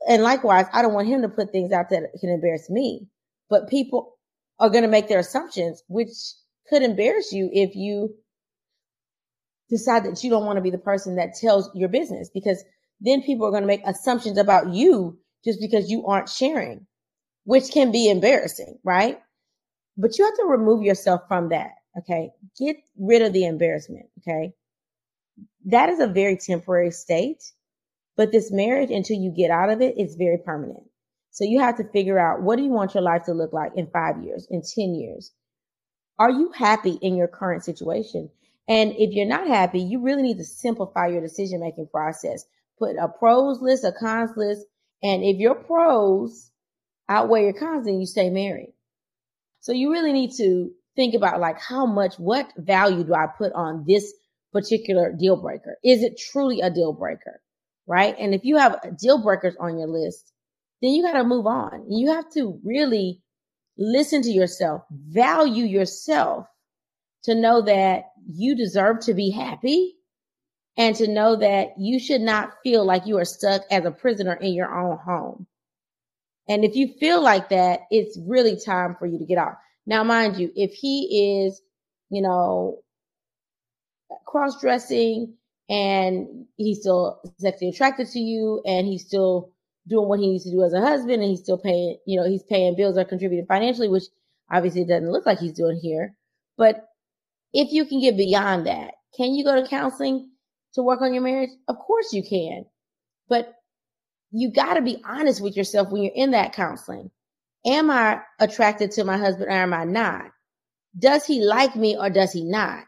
[0.08, 3.06] and likewise, I don't want him to put things out that can embarrass me.
[3.48, 4.16] But people
[4.58, 6.10] are going to make their assumptions, which
[6.68, 8.14] could embarrass you if you
[9.68, 12.62] decide that you don't want to be the person that tells your business because
[13.00, 16.86] then people are going to make assumptions about you just because you aren't sharing,
[17.44, 19.20] which can be embarrassing, right?
[19.96, 21.72] But you have to remove yourself from that.
[21.98, 22.30] Okay.
[22.58, 24.06] Get rid of the embarrassment.
[24.18, 24.54] Okay.
[25.66, 27.42] That is a very temporary state.
[28.16, 30.84] But this marriage, until you get out of it's very permanent.
[31.30, 33.72] So you have to figure out what do you want your life to look like
[33.74, 35.32] in five years, in 10 years?
[36.18, 38.30] Are you happy in your current situation?
[38.68, 42.44] And if you're not happy, you really need to simplify your decision making process.
[42.78, 44.66] Put a pros list, a cons list.
[45.02, 46.50] And if your pros
[47.08, 48.74] outweigh your cons, then you stay married.
[49.60, 53.52] So you really need to think about like how much, what value do I put
[53.52, 54.12] on this
[54.52, 55.76] particular deal breaker?
[55.84, 57.40] Is it truly a deal breaker?
[57.86, 58.14] right?
[58.18, 60.32] And if you have deal breakers on your list,
[60.80, 61.86] then you got to move on.
[61.90, 63.20] You have to really
[63.78, 66.46] listen to yourself, value yourself
[67.24, 69.94] to know that you deserve to be happy
[70.76, 74.34] and to know that you should not feel like you are stuck as a prisoner
[74.34, 75.46] in your own home.
[76.48, 79.56] And if you feel like that, it's really time for you to get out.
[79.86, 81.60] Now, mind you, if he is,
[82.10, 82.78] you know,
[84.26, 85.34] cross dressing,
[85.72, 89.52] and he's still sexually attracted to you and he's still
[89.88, 92.28] doing what he needs to do as a husband and he's still paying, you know,
[92.28, 94.04] he's paying bills or contributing financially, which
[94.50, 96.14] obviously doesn't look like he's doing here.
[96.58, 96.86] But
[97.54, 100.30] if you can get beyond that, can you go to counseling
[100.74, 101.50] to work on your marriage?
[101.68, 102.66] Of course you can.
[103.28, 103.54] But
[104.30, 107.10] you got to be honest with yourself when you're in that counseling.
[107.66, 110.26] Am I attracted to my husband or am I not?
[110.98, 112.84] Does he like me or does he not?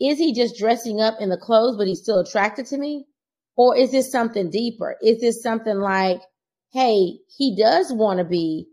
[0.00, 3.06] Is he just dressing up in the clothes, but he's still attracted to me?
[3.56, 4.96] Or is this something deeper?
[5.02, 6.20] Is this something like,
[6.72, 8.66] hey, he does want to be,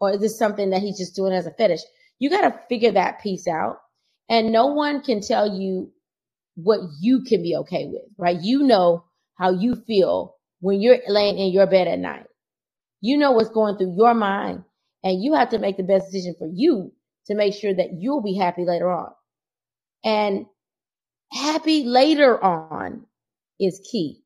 [0.00, 1.82] or is this something that he's just doing as a fetish?
[2.18, 3.78] You got to figure that piece out.
[4.28, 5.92] And no one can tell you
[6.56, 8.38] what you can be okay with, right?
[8.40, 9.04] You know
[9.36, 12.26] how you feel when you're laying in your bed at night.
[13.00, 14.64] You know what's going through your mind,
[15.06, 16.92] and you have to make the best decision for you
[17.26, 19.12] to make sure that you'll be happy later on.
[20.04, 20.46] And
[21.32, 23.06] happy later on
[23.60, 24.24] is key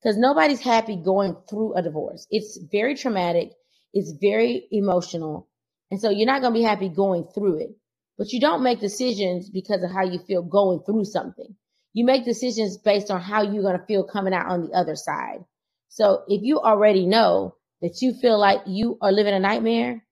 [0.00, 2.26] because nobody's happy going through a divorce.
[2.30, 3.50] It's very traumatic.
[3.92, 5.50] It's very emotional.
[5.90, 7.76] And so you're not going to be happy going through it,
[8.16, 11.54] but you don't make decisions because of how you feel going through something.
[11.92, 14.96] You make decisions based on how you're going to feel coming out on the other
[14.96, 15.44] side.
[15.90, 20.02] So if you already know that you feel like you are living a nightmare,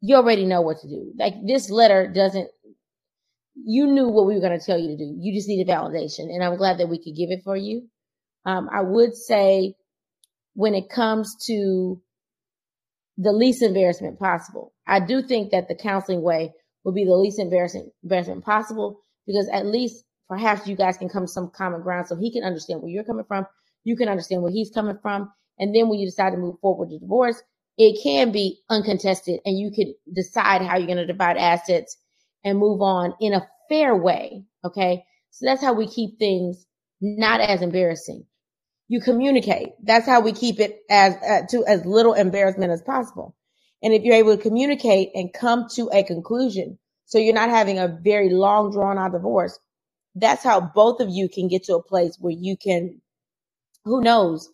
[0.00, 1.12] you already know what to do.
[1.18, 2.48] Like this letter doesn't,
[3.54, 5.16] you knew what we were going to tell you to do.
[5.18, 6.32] You just needed validation.
[6.32, 7.88] And I'm glad that we could give it for you.
[8.44, 9.74] Um, I would say
[10.54, 12.00] when it comes to
[13.16, 16.52] the least embarrassment possible, I do think that the counseling way
[16.84, 21.24] will be the least embarrassing embarrassment possible because at least perhaps you guys can come
[21.24, 23.46] to some common ground so he can understand where you're coming from.
[23.84, 25.32] You can understand where he's coming from.
[25.58, 27.42] And then when you decide to move forward the divorce,
[27.78, 31.96] it can be uncontested and you can decide how you're going to divide assets
[32.44, 34.44] and move on in a fair way.
[34.64, 35.04] Okay.
[35.30, 36.66] So that's how we keep things
[37.00, 38.26] not as embarrassing.
[38.88, 39.70] You communicate.
[39.82, 43.36] That's how we keep it as uh, to as little embarrassment as possible.
[43.82, 47.78] And if you're able to communicate and come to a conclusion, so you're not having
[47.78, 49.58] a very long drawn out divorce,
[50.16, 53.00] that's how both of you can get to a place where you can,
[53.84, 54.50] who knows,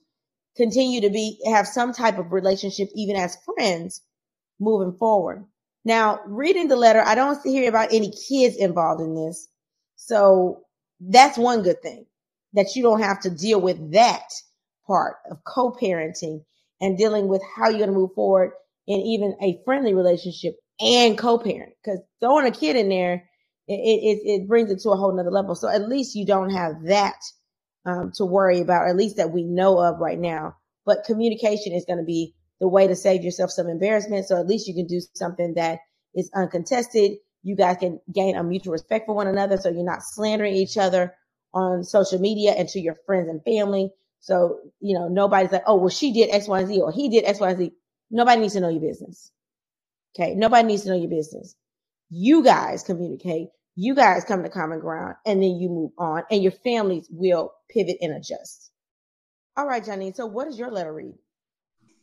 [0.56, 4.02] continue to be, have some type of relationship, even as friends
[4.60, 5.44] moving forward.
[5.84, 9.48] Now, reading the letter, I don't hear about any kids involved in this.
[9.96, 10.62] So
[11.00, 12.06] that's one good thing
[12.54, 14.28] that you don't have to deal with that
[14.86, 16.44] part of co-parenting
[16.80, 18.52] and dealing with how you're going to move forward
[18.86, 23.24] in even a friendly relationship and co-parent because throwing a kid in there
[23.66, 25.54] it, it, it brings it to a whole nother level.
[25.54, 27.16] So at least you don't have that
[27.84, 30.56] um, to worry about, at least that we know of right now.
[30.86, 34.26] But communication is going to be the way to save yourself some embarrassment.
[34.26, 35.80] So at least you can do something that
[36.14, 37.12] is uncontested.
[37.42, 39.56] You guys can gain a mutual respect for one another.
[39.56, 41.14] So you're not slandering each other
[41.52, 43.90] on social media and to your friends and family.
[44.20, 47.08] So, you know, nobody's like, oh, well, she did X, Y, and Z or he
[47.10, 47.72] did X, Y, and Z.
[48.10, 49.30] Nobody needs to know your business.
[50.16, 50.34] Okay.
[50.34, 51.54] Nobody needs to know your business.
[52.10, 53.48] You guys communicate.
[53.76, 57.52] You guys come to common ground and then you move on and your families will
[57.68, 58.70] pivot and adjust.
[59.56, 60.14] All right, Janine.
[60.14, 61.14] So what does your letter read?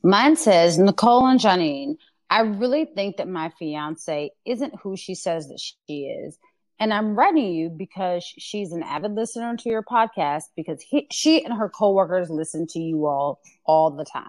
[0.03, 1.95] Mine says, Nicole and Janine,
[2.29, 6.37] I really think that my fiance isn't who she says that she is.
[6.79, 11.45] And I'm writing you because she's an avid listener to your podcast because he, she
[11.45, 14.25] and her coworkers listen to you all all the time.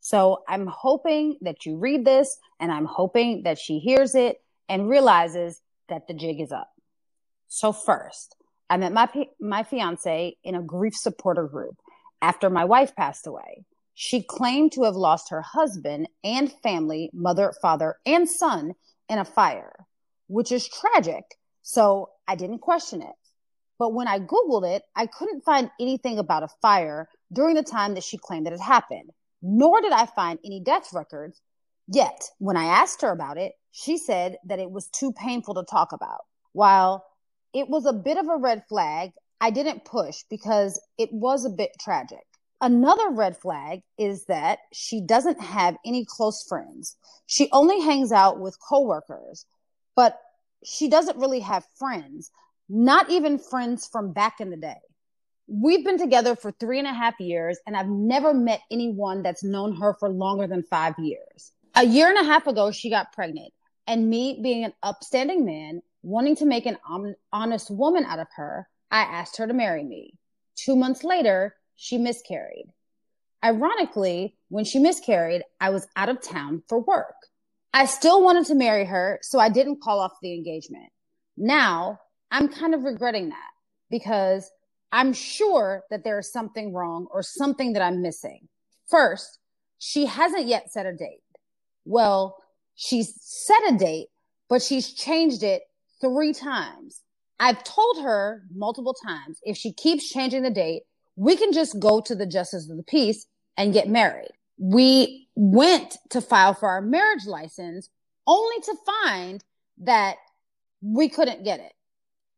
[0.00, 4.88] So I'm hoping that you read this and I'm hoping that she hears it and
[4.88, 5.60] realizes
[5.92, 6.70] that the jig is up.
[7.48, 8.34] So first,
[8.68, 9.08] I met my,
[9.40, 11.76] my fiance in a grief supporter group
[12.20, 13.64] after my wife passed away.
[13.94, 18.72] She claimed to have lost her husband and family, mother, father, and son
[19.08, 19.74] in a fire,
[20.28, 21.24] which is tragic.
[21.62, 23.14] So I didn't question it.
[23.78, 27.94] But when I Googled it, I couldn't find anything about a fire during the time
[27.94, 29.10] that she claimed that it happened,
[29.42, 31.40] nor did I find any death records.
[31.88, 35.64] Yet, when I asked her about it, she said that it was too painful to
[35.64, 36.20] talk about.
[36.52, 37.04] While
[37.52, 41.50] it was a bit of a red flag, I didn't push because it was a
[41.50, 42.24] bit tragic.
[42.60, 46.96] Another red flag is that she doesn't have any close friends.
[47.26, 49.46] She only hangs out with coworkers,
[49.96, 50.16] but
[50.64, 52.30] she doesn't really have friends,
[52.68, 54.80] not even friends from back in the day.
[55.48, 59.42] We've been together for three and a half years, and I've never met anyone that's
[59.42, 61.50] known her for longer than five years.
[61.74, 63.52] A year and a half ago, she got pregnant,
[63.86, 66.78] and me being an upstanding man, wanting to make an
[67.32, 70.14] honest woman out of her, I asked her to marry me.
[70.54, 72.72] Two months later, she miscarried.
[73.44, 77.14] Ironically, when she miscarried, I was out of town for work.
[77.74, 80.92] I still wanted to marry her, so I didn't call off the engagement.
[81.36, 83.50] Now I'm kind of regretting that
[83.90, 84.50] because
[84.92, 88.48] I'm sure that there is something wrong or something that I'm missing.
[88.88, 89.38] First,
[89.78, 91.22] she hasn't yet set a date.
[91.84, 92.36] Well,
[92.74, 94.08] she's set a date,
[94.48, 95.62] but she's changed it
[96.00, 97.02] three times.
[97.40, 100.82] I've told her multiple times if she keeps changing the date,
[101.16, 104.30] we can just go to the justice of the peace and get married.
[104.58, 107.88] We went to file for our marriage license
[108.26, 109.44] only to find
[109.78, 110.16] that
[110.80, 111.72] we couldn't get it.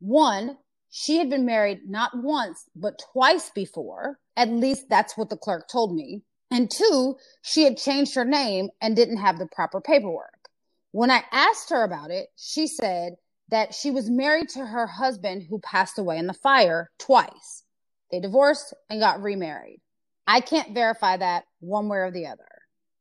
[0.00, 0.58] One,
[0.90, 4.18] she had been married not once, but twice before.
[4.36, 6.22] At least that's what the clerk told me.
[6.54, 10.48] And two, she had changed her name and didn't have the proper paperwork.
[10.92, 13.14] When I asked her about it, she said
[13.48, 17.64] that she was married to her husband who passed away in the fire twice.
[18.12, 19.80] They divorced and got remarried.
[20.28, 22.46] I can't verify that one way or the other.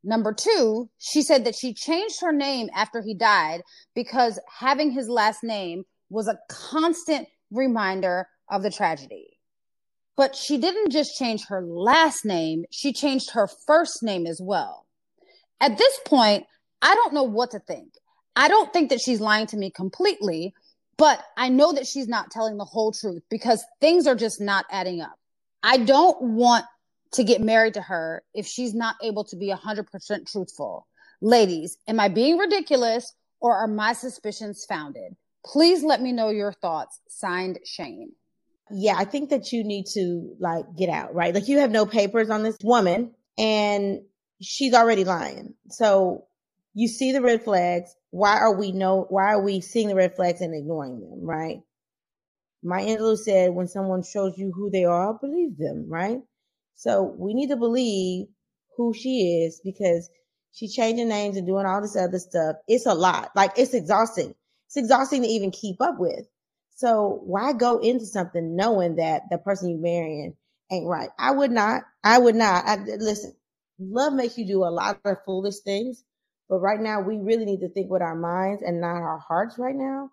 [0.04, 3.62] Number two, she said that she changed her name after he died
[3.93, 9.33] because having his last name was a constant reminder of the tragedy.
[10.16, 14.86] But she didn't just change her last name, she changed her first name as well.
[15.59, 16.45] At this point,
[16.82, 17.93] I don't know what to think.
[18.36, 20.53] I don't think that she's lying to me completely,
[20.97, 24.66] but I know that she's not telling the whole truth because things are just not
[24.70, 25.18] adding up.
[25.64, 26.66] I don't want
[27.14, 30.88] to get married to her if she's not able to be 100% truthful.
[31.22, 35.16] Ladies, am I being ridiculous or are my suspicions founded?
[35.45, 36.99] Please let me know your thoughts.
[37.07, 38.14] Signed, Shane.
[38.72, 41.34] Yeah, I think that you need to like get out, right?
[41.34, 44.01] Like you have no papers on this woman and
[44.41, 45.53] she's already lying.
[45.70, 46.26] So
[46.74, 47.95] you see the red flags.
[48.11, 51.61] Why are we no why are we seeing the red flags and ignoring them, right?
[52.64, 56.20] Maya Angelou said when someone shows you who they are, believe them, right?
[56.76, 58.28] So we need to believe
[58.78, 60.09] who she is because
[60.53, 62.55] she's changing names and doing all this other stuff.
[62.68, 63.32] It's a lot.
[63.36, 64.34] Like it's exhausting.
[64.68, 66.26] It's exhausting to even keep up with.
[66.76, 70.36] So why go into something knowing that the person you're marrying
[70.72, 71.10] ain't right?
[71.20, 71.84] I would not.
[72.04, 72.66] I would not.
[72.66, 73.36] I, listen,
[73.80, 76.04] love makes you do a lot of foolish things,
[76.50, 79.58] but right now we really need to think with our minds and not our hearts
[79.60, 80.12] right now.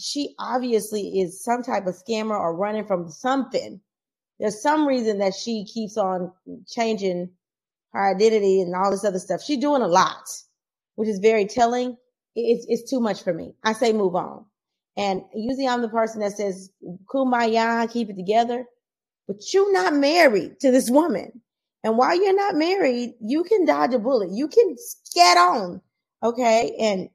[0.00, 3.80] She obviously is some type of scammer or running from something
[4.40, 6.32] there's some reason that she keeps on
[6.68, 7.30] changing
[7.94, 9.42] her identity and all this other stuff.
[9.42, 10.24] She's doing a lot,
[10.96, 11.96] which is very telling.
[12.36, 13.54] It's, it's too much for me.
[13.64, 14.46] I say move on.
[14.98, 16.70] And usually I'm the person that says,
[17.06, 18.66] kumbaya, keep it together.
[19.28, 21.40] But you're not married to this woman.
[21.84, 24.32] And while you're not married, you can dodge a bullet.
[24.32, 24.76] You can
[25.14, 25.80] get on.
[26.22, 26.74] Okay.
[26.80, 27.08] And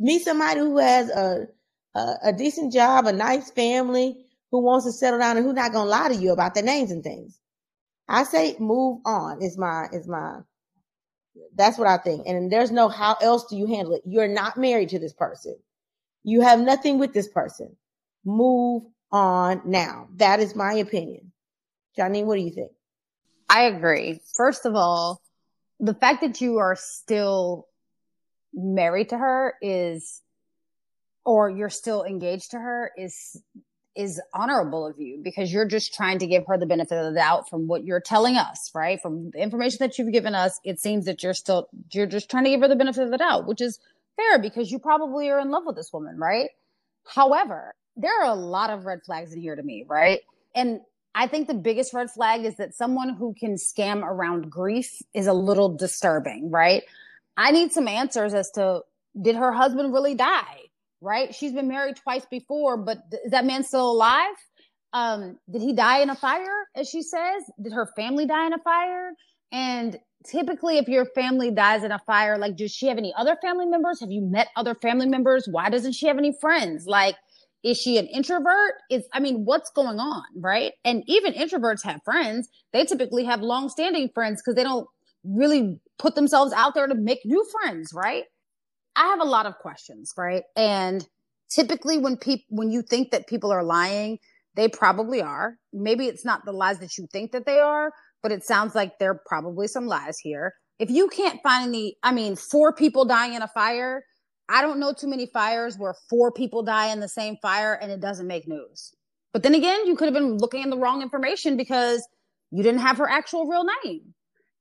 [0.00, 1.46] meet somebody who has a,
[1.94, 5.72] a, a decent job, a nice family, who wants to settle down and who's not
[5.72, 7.38] gonna lie to you about their names and things.
[8.08, 10.40] I say move on is my is my
[11.54, 12.26] that's what I think.
[12.26, 14.02] And there's no how else do you handle it.
[14.06, 15.56] You're not married to this person.
[16.28, 17.74] You have nothing with this person.
[18.24, 20.08] Move on now.
[20.16, 21.32] That is my opinion.
[21.98, 22.72] Janine, what do you think?
[23.48, 24.20] I agree.
[24.36, 25.22] First of all,
[25.80, 27.66] the fact that you are still
[28.52, 30.20] married to her is
[31.24, 33.42] or you're still engaged to her is
[33.96, 37.18] is honorable of you because you're just trying to give her the benefit of the
[37.18, 39.00] doubt from what you're telling us, right?
[39.02, 42.44] From the information that you've given us, it seems that you're still, you're just trying
[42.44, 43.80] to give her the benefit of the doubt, which is
[44.18, 46.50] fair because you probably are in love with this woman, right?
[47.06, 50.20] However, there are a lot of red flags in here to me, right?
[50.54, 50.80] And
[51.14, 55.26] I think the biggest red flag is that someone who can scam around grief is
[55.26, 56.82] a little disturbing, right?
[57.36, 58.82] I need some answers as to
[59.20, 60.68] did her husband really die?
[61.00, 61.34] right?
[61.34, 64.34] She's been married twice before, but is that man still alive?
[64.92, 67.42] Um, did he die in a fire, as she says?
[67.60, 69.12] Did her family die in a fire?
[69.52, 73.36] And typically, if your family dies in a fire, like, does she have any other
[73.40, 74.00] family members?
[74.00, 75.46] Have you met other family members?
[75.50, 76.86] Why doesn't she have any friends?
[76.86, 77.16] Like,
[77.64, 78.74] is she an introvert?
[78.90, 80.72] Is I mean, what's going on, right?
[80.84, 82.48] And even introverts have friends.
[82.72, 84.86] They typically have long-standing friends because they don't
[85.24, 88.24] really put themselves out there to make new friends, right?
[88.96, 90.44] I have a lot of questions, right?
[90.56, 91.06] And
[91.48, 94.18] typically when people when you think that people are lying,
[94.54, 95.56] they probably are.
[95.72, 97.92] Maybe it's not the lies that you think that they are,
[98.22, 100.54] but it sounds like there are probably some lies here.
[100.78, 104.04] If you can't find any, I mean, four people dying in a fire,
[104.48, 107.90] I don't know too many fires where four people die in the same fire and
[107.90, 108.92] it doesn't make news.
[109.32, 112.06] But then again, you could have been looking in the wrong information because
[112.50, 114.14] you didn't have her actual real name.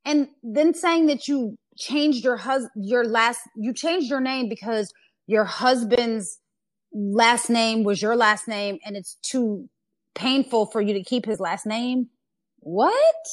[0.03, 4.91] And then saying that you changed your hus your last you changed your name because
[5.27, 6.39] your husband's
[6.91, 9.69] last name was your last name and it's too
[10.15, 12.07] painful for you to keep his last name
[12.67, 13.25] what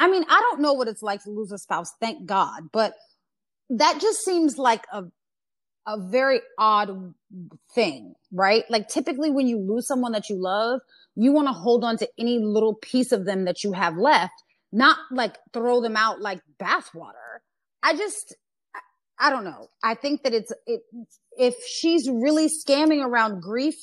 [0.00, 2.94] i mean i don't know what it's like to lose a spouse thank god but
[3.70, 5.04] that just seems like a
[5.86, 7.14] a very odd
[7.74, 10.80] thing right like typically when you lose someone that you love
[11.16, 14.42] you want to hold on to any little piece of them that you have left
[14.72, 17.40] not like throw them out like bathwater.
[17.82, 18.36] I just,
[19.18, 19.68] I don't know.
[19.82, 20.82] I think that it's it
[21.36, 23.76] if she's really scamming around grief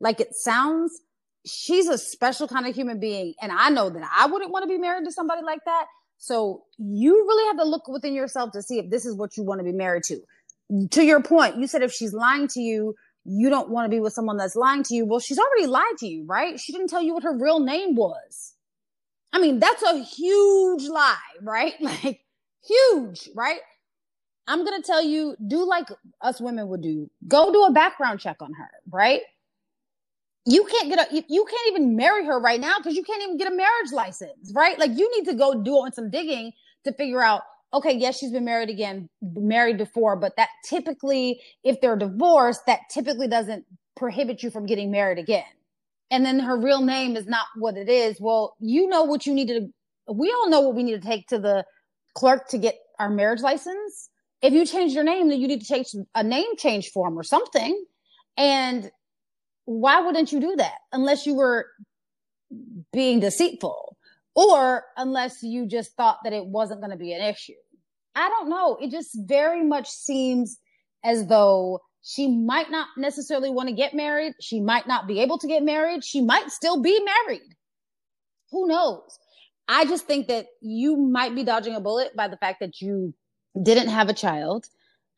[0.00, 1.00] like it sounds,
[1.48, 4.68] she's a special kind of human being and I know that I wouldn't want to
[4.68, 5.86] be married to somebody like that.
[6.18, 9.44] So you really have to look within yourself to see if this is what you
[9.44, 10.20] want to be married to.
[10.90, 12.94] To your point, you said if she's lying to you,
[13.24, 15.06] you don't want to be with someone that's lying to you.
[15.06, 16.58] Well, she's already lied to you, right?
[16.58, 18.54] She didn't tell you what her real name was.
[19.32, 21.74] I mean, that's a huge lie, right?
[21.80, 22.20] Like,
[22.66, 23.60] huge, right?
[24.46, 25.88] I'm going to tell you, do like
[26.22, 27.10] us women would do.
[27.26, 29.20] Go do a background check on her, right?
[30.48, 33.36] You can't get a, you can't even marry her right now because you can't even
[33.36, 34.78] get a marriage license, right?
[34.78, 36.52] Like, you need to go do on some digging
[36.84, 37.42] to figure out
[37.74, 42.80] okay, yes, she's been married again, married before, but that typically, if they're divorced, that
[42.90, 43.64] typically doesn't
[43.96, 45.44] prohibit you from getting married again.
[46.10, 48.18] And then her real name is not what it is.
[48.20, 49.68] Well, you know what you need to,
[50.10, 51.64] we all know what we need to take to the
[52.14, 54.08] clerk to get our marriage license.
[54.40, 57.22] If you change your name, then you need to change a name change form or
[57.22, 57.84] something.
[58.38, 58.90] And
[59.68, 61.66] why wouldn't you do that unless you were
[62.92, 63.96] being deceitful?
[64.38, 67.54] or unless you just thought that it wasn't going to be an issue.
[68.14, 68.78] I don't know.
[68.80, 70.60] It just very much seems
[71.04, 74.34] as though she might not necessarily want to get married.
[74.40, 76.04] She might not be able to get married.
[76.04, 77.52] She might still be married.
[78.52, 79.18] Who knows?
[79.66, 83.14] I just think that you might be dodging a bullet by the fact that you
[83.60, 84.66] didn't have a child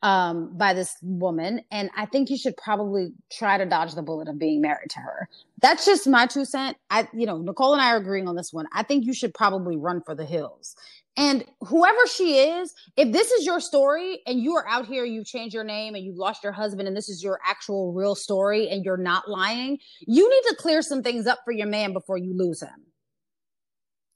[0.03, 1.61] um, by this woman.
[1.71, 4.99] And I think you should probably try to dodge the bullet of being married to
[4.99, 5.29] her.
[5.61, 6.77] That's just my two cent.
[6.89, 8.65] I, you know, Nicole and I are agreeing on this one.
[8.73, 10.75] I think you should probably run for the hills.
[11.17, 15.25] And whoever she is, if this is your story and you are out here, you've
[15.25, 18.69] changed your name and you've lost your husband and this is your actual real story
[18.69, 19.77] and you're not lying,
[20.07, 22.85] you need to clear some things up for your man before you lose him.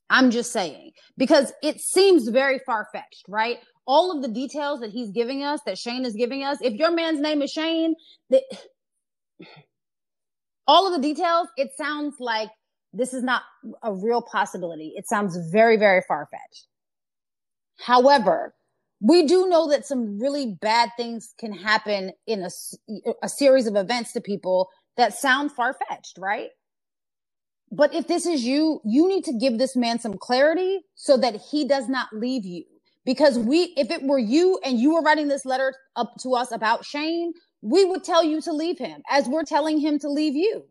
[0.09, 3.57] I'm just saying because it seems very far fetched, right?
[3.87, 6.91] All of the details that he's giving us, that Shane is giving us, if your
[6.91, 7.95] man's name is Shane,
[8.31, 8.43] that
[10.67, 12.49] all of the details, it sounds like
[12.93, 13.43] this is not
[13.83, 14.93] a real possibility.
[14.97, 16.67] It sounds very, very far fetched.
[17.79, 18.55] However,
[19.01, 22.45] we do know that some really bad things can happen in a,
[23.23, 26.49] a series of events to people that sound far fetched, right?
[27.71, 31.41] But if this is you, you need to give this man some clarity so that
[31.51, 32.65] he does not leave you
[33.05, 36.51] because we if it were you and you were writing this letter up to us
[36.51, 40.35] about Shane, we would tell you to leave him as we're telling him to leave
[40.35, 40.65] you.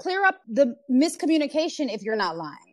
[0.00, 2.72] Clear up the miscommunication if you're not lying.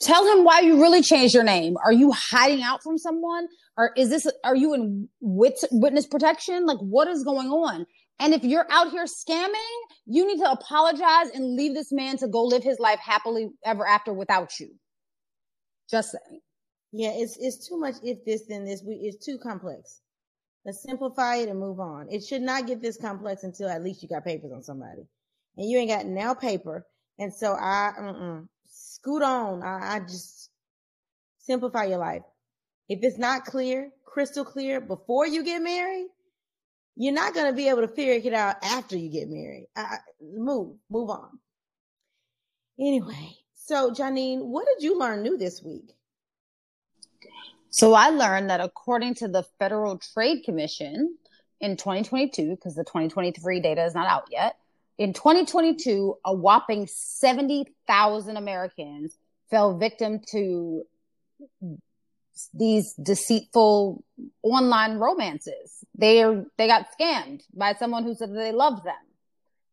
[0.00, 1.76] Tell him why you really changed your name.
[1.84, 3.48] Are you hiding out from someone?
[3.76, 6.64] Or is this, are you in wit- witness protection?
[6.64, 7.86] Like, what is going on?
[8.18, 12.28] And if you're out here scamming, you need to apologize and leave this man to
[12.28, 14.70] go live his life happily ever after without you.
[15.90, 16.40] Just saying.
[16.92, 18.82] Yeah, it's it's too much if this then this.
[18.82, 20.00] We it's too complex.
[20.64, 22.08] Let's simplify it and move on.
[22.10, 25.06] It should not get this complex until at least you got papers on somebody,
[25.56, 26.86] and you ain't got now paper.
[27.18, 28.40] And so I uh-uh.
[28.64, 29.62] scoot on.
[29.62, 30.50] I, I just
[31.38, 32.22] simplify your life.
[32.88, 36.08] If it's not clear, crystal clear before you get married,
[36.96, 39.66] you're not going to be able to figure it out after you get married.
[39.76, 41.38] I, move, move on.
[42.78, 45.92] Anyway, so Janine, what did you learn new this week?
[47.70, 51.16] So I learned that according to the Federal Trade Commission
[51.60, 54.56] in 2022, because the 2023 data is not out yet,
[54.98, 59.16] in 2022, a whopping 70,000 Americans
[59.50, 60.82] fell victim to
[62.52, 64.04] these deceitful
[64.42, 65.84] online romances.
[65.96, 68.94] They are, they got scammed by someone who said they loved them.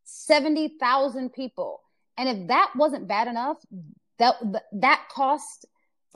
[0.05, 1.81] 70,000 people.
[2.17, 3.57] And if that wasn't bad enough,
[4.19, 4.35] that
[4.71, 5.65] that cost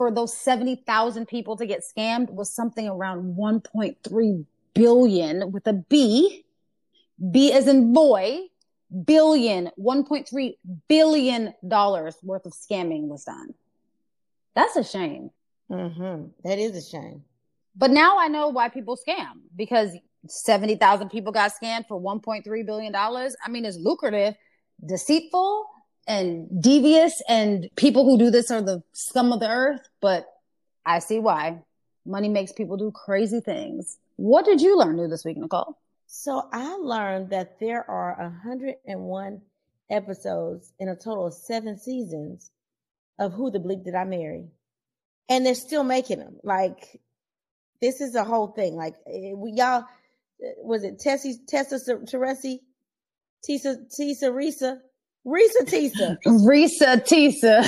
[0.02, 6.44] for those 70,000 people to get scammed was something around 1.3 billion with a B.
[7.30, 8.40] B as in boy,
[9.04, 10.56] billion, 1.3
[10.88, 13.54] billion dollars worth of scamming was done.
[14.56, 15.30] That's a shame.
[15.70, 16.30] Mm-hmm.
[16.42, 17.22] That is a shame.
[17.76, 19.92] But now I know why people scam because
[20.26, 23.36] 70,000 people got scammed for 1.3 billion dollars.
[23.46, 24.34] I mean, it's lucrative,
[24.84, 25.64] deceitful,
[26.06, 30.26] and devious and people who do this are the scum of the earth, but
[30.84, 31.62] I see why.
[32.04, 33.98] Money makes people do crazy things.
[34.16, 35.78] What did you learn new this week, Nicole?
[36.06, 39.40] So I learned that there are 101
[39.90, 42.50] episodes in a total of seven seasons
[43.18, 44.48] of Who the Bleep Did I Marry?
[45.28, 46.36] And they're still making them.
[46.42, 47.00] Like,
[47.80, 48.74] this is a whole thing.
[48.74, 49.84] Like, eh, y'all,
[50.42, 52.60] eh, was it Tessie, Tessa Teresi?
[53.48, 54.78] Tisa, Tisa Risa?
[55.26, 56.16] Reesa Teesa.
[56.26, 57.62] Reesa Teesa.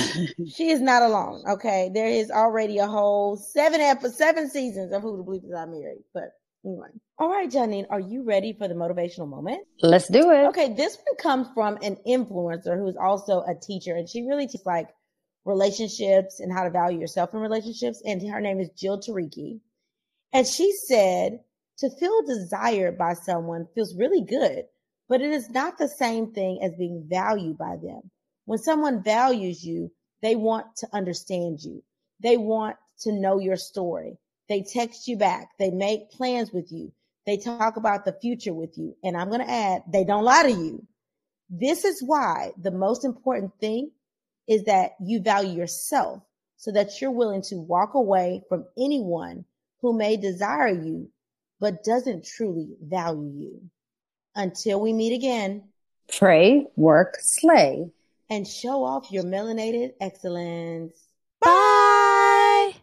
[0.53, 1.43] she is not alone.
[1.49, 1.89] Okay.
[1.93, 5.65] There is already a whole seven episodes, seven seasons of Who the Bleep Is I
[5.65, 6.03] Married.
[6.13, 6.33] But
[6.65, 6.87] Anyway.
[7.19, 9.59] All right, Janine, are you ready for the motivational moment?
[9.81, 10.47] Let's do it.
[10.47, 14.65] Okay, this one comes from an influencer who's also a teacher, and she really teaches
[14.65, 14.89] like
[15.45, 18.01] relationships and how to value yourself in relationships.
[18.03, 19.59] And her name is Jill Turecki.
[20.33, 21.39] And she said,
[21.79, 24.63] to feel desired by someone feels really good,
[25.07, 28.11] but it is not the same thing as being valued by them.
[28.45, 29.91] When someone values you,
[30.21, 31.83] they want to understand you.
[32.21, 34.17] They want to know your story.
[34.47, 35.49] They text you back.
[35.59, 36.91] They make plans with you.
[37.25, 38.95] They talk about the future with you.
[39.03, 40.87] And I'm going to add, they don't lie to you.
[41.49, 43.91] This is why the most important thing
[44.47, 46.21] is that you value yourself
[46.57, 49.45] so that you're willing to walk away from anyone
[49.81, 51.09] who may desire you
[51.59, 53.61] but doesn't truly value you.
[54.35, 55.63] Until we meet again,
[56.17, 57.89] pray, work, slay,
[58.29, 60.97] and show off your melanated excellence.
[61.41, 62.73] Bye.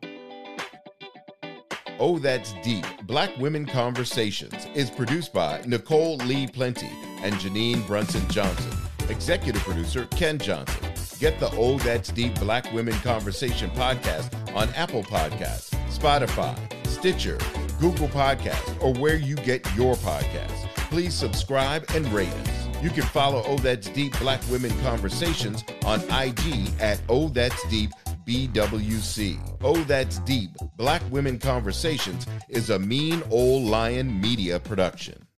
[1.98, 6.90] Oh, That's Deep Black Women Conversations is produced by Nicole Lee Plenty
[7.22, 8.72] and Janine Brunson Johnson.
[9.08, 10.88] Executive producer Ken Johnson.
[11.18, 16.56] Get the Oh That's Deep Black Women Conversation podcast on Apple Podcasts, Spotify,
[16.86, 17.38] Stitcher,
[17.78, 20.71] Google Podcasts, or where you get your podcasts.
[20.92, 22.68] Please subscribe and rate us.
[22.82, 27.92] You can follow Oh That's Deep Black Women Conversations on IG at Oh That's Deep
[28.26, 29.38] BWC.
[29.62, 35.26] Oh That's Deep Black Women Conversations is a Mean Old Lion Media production.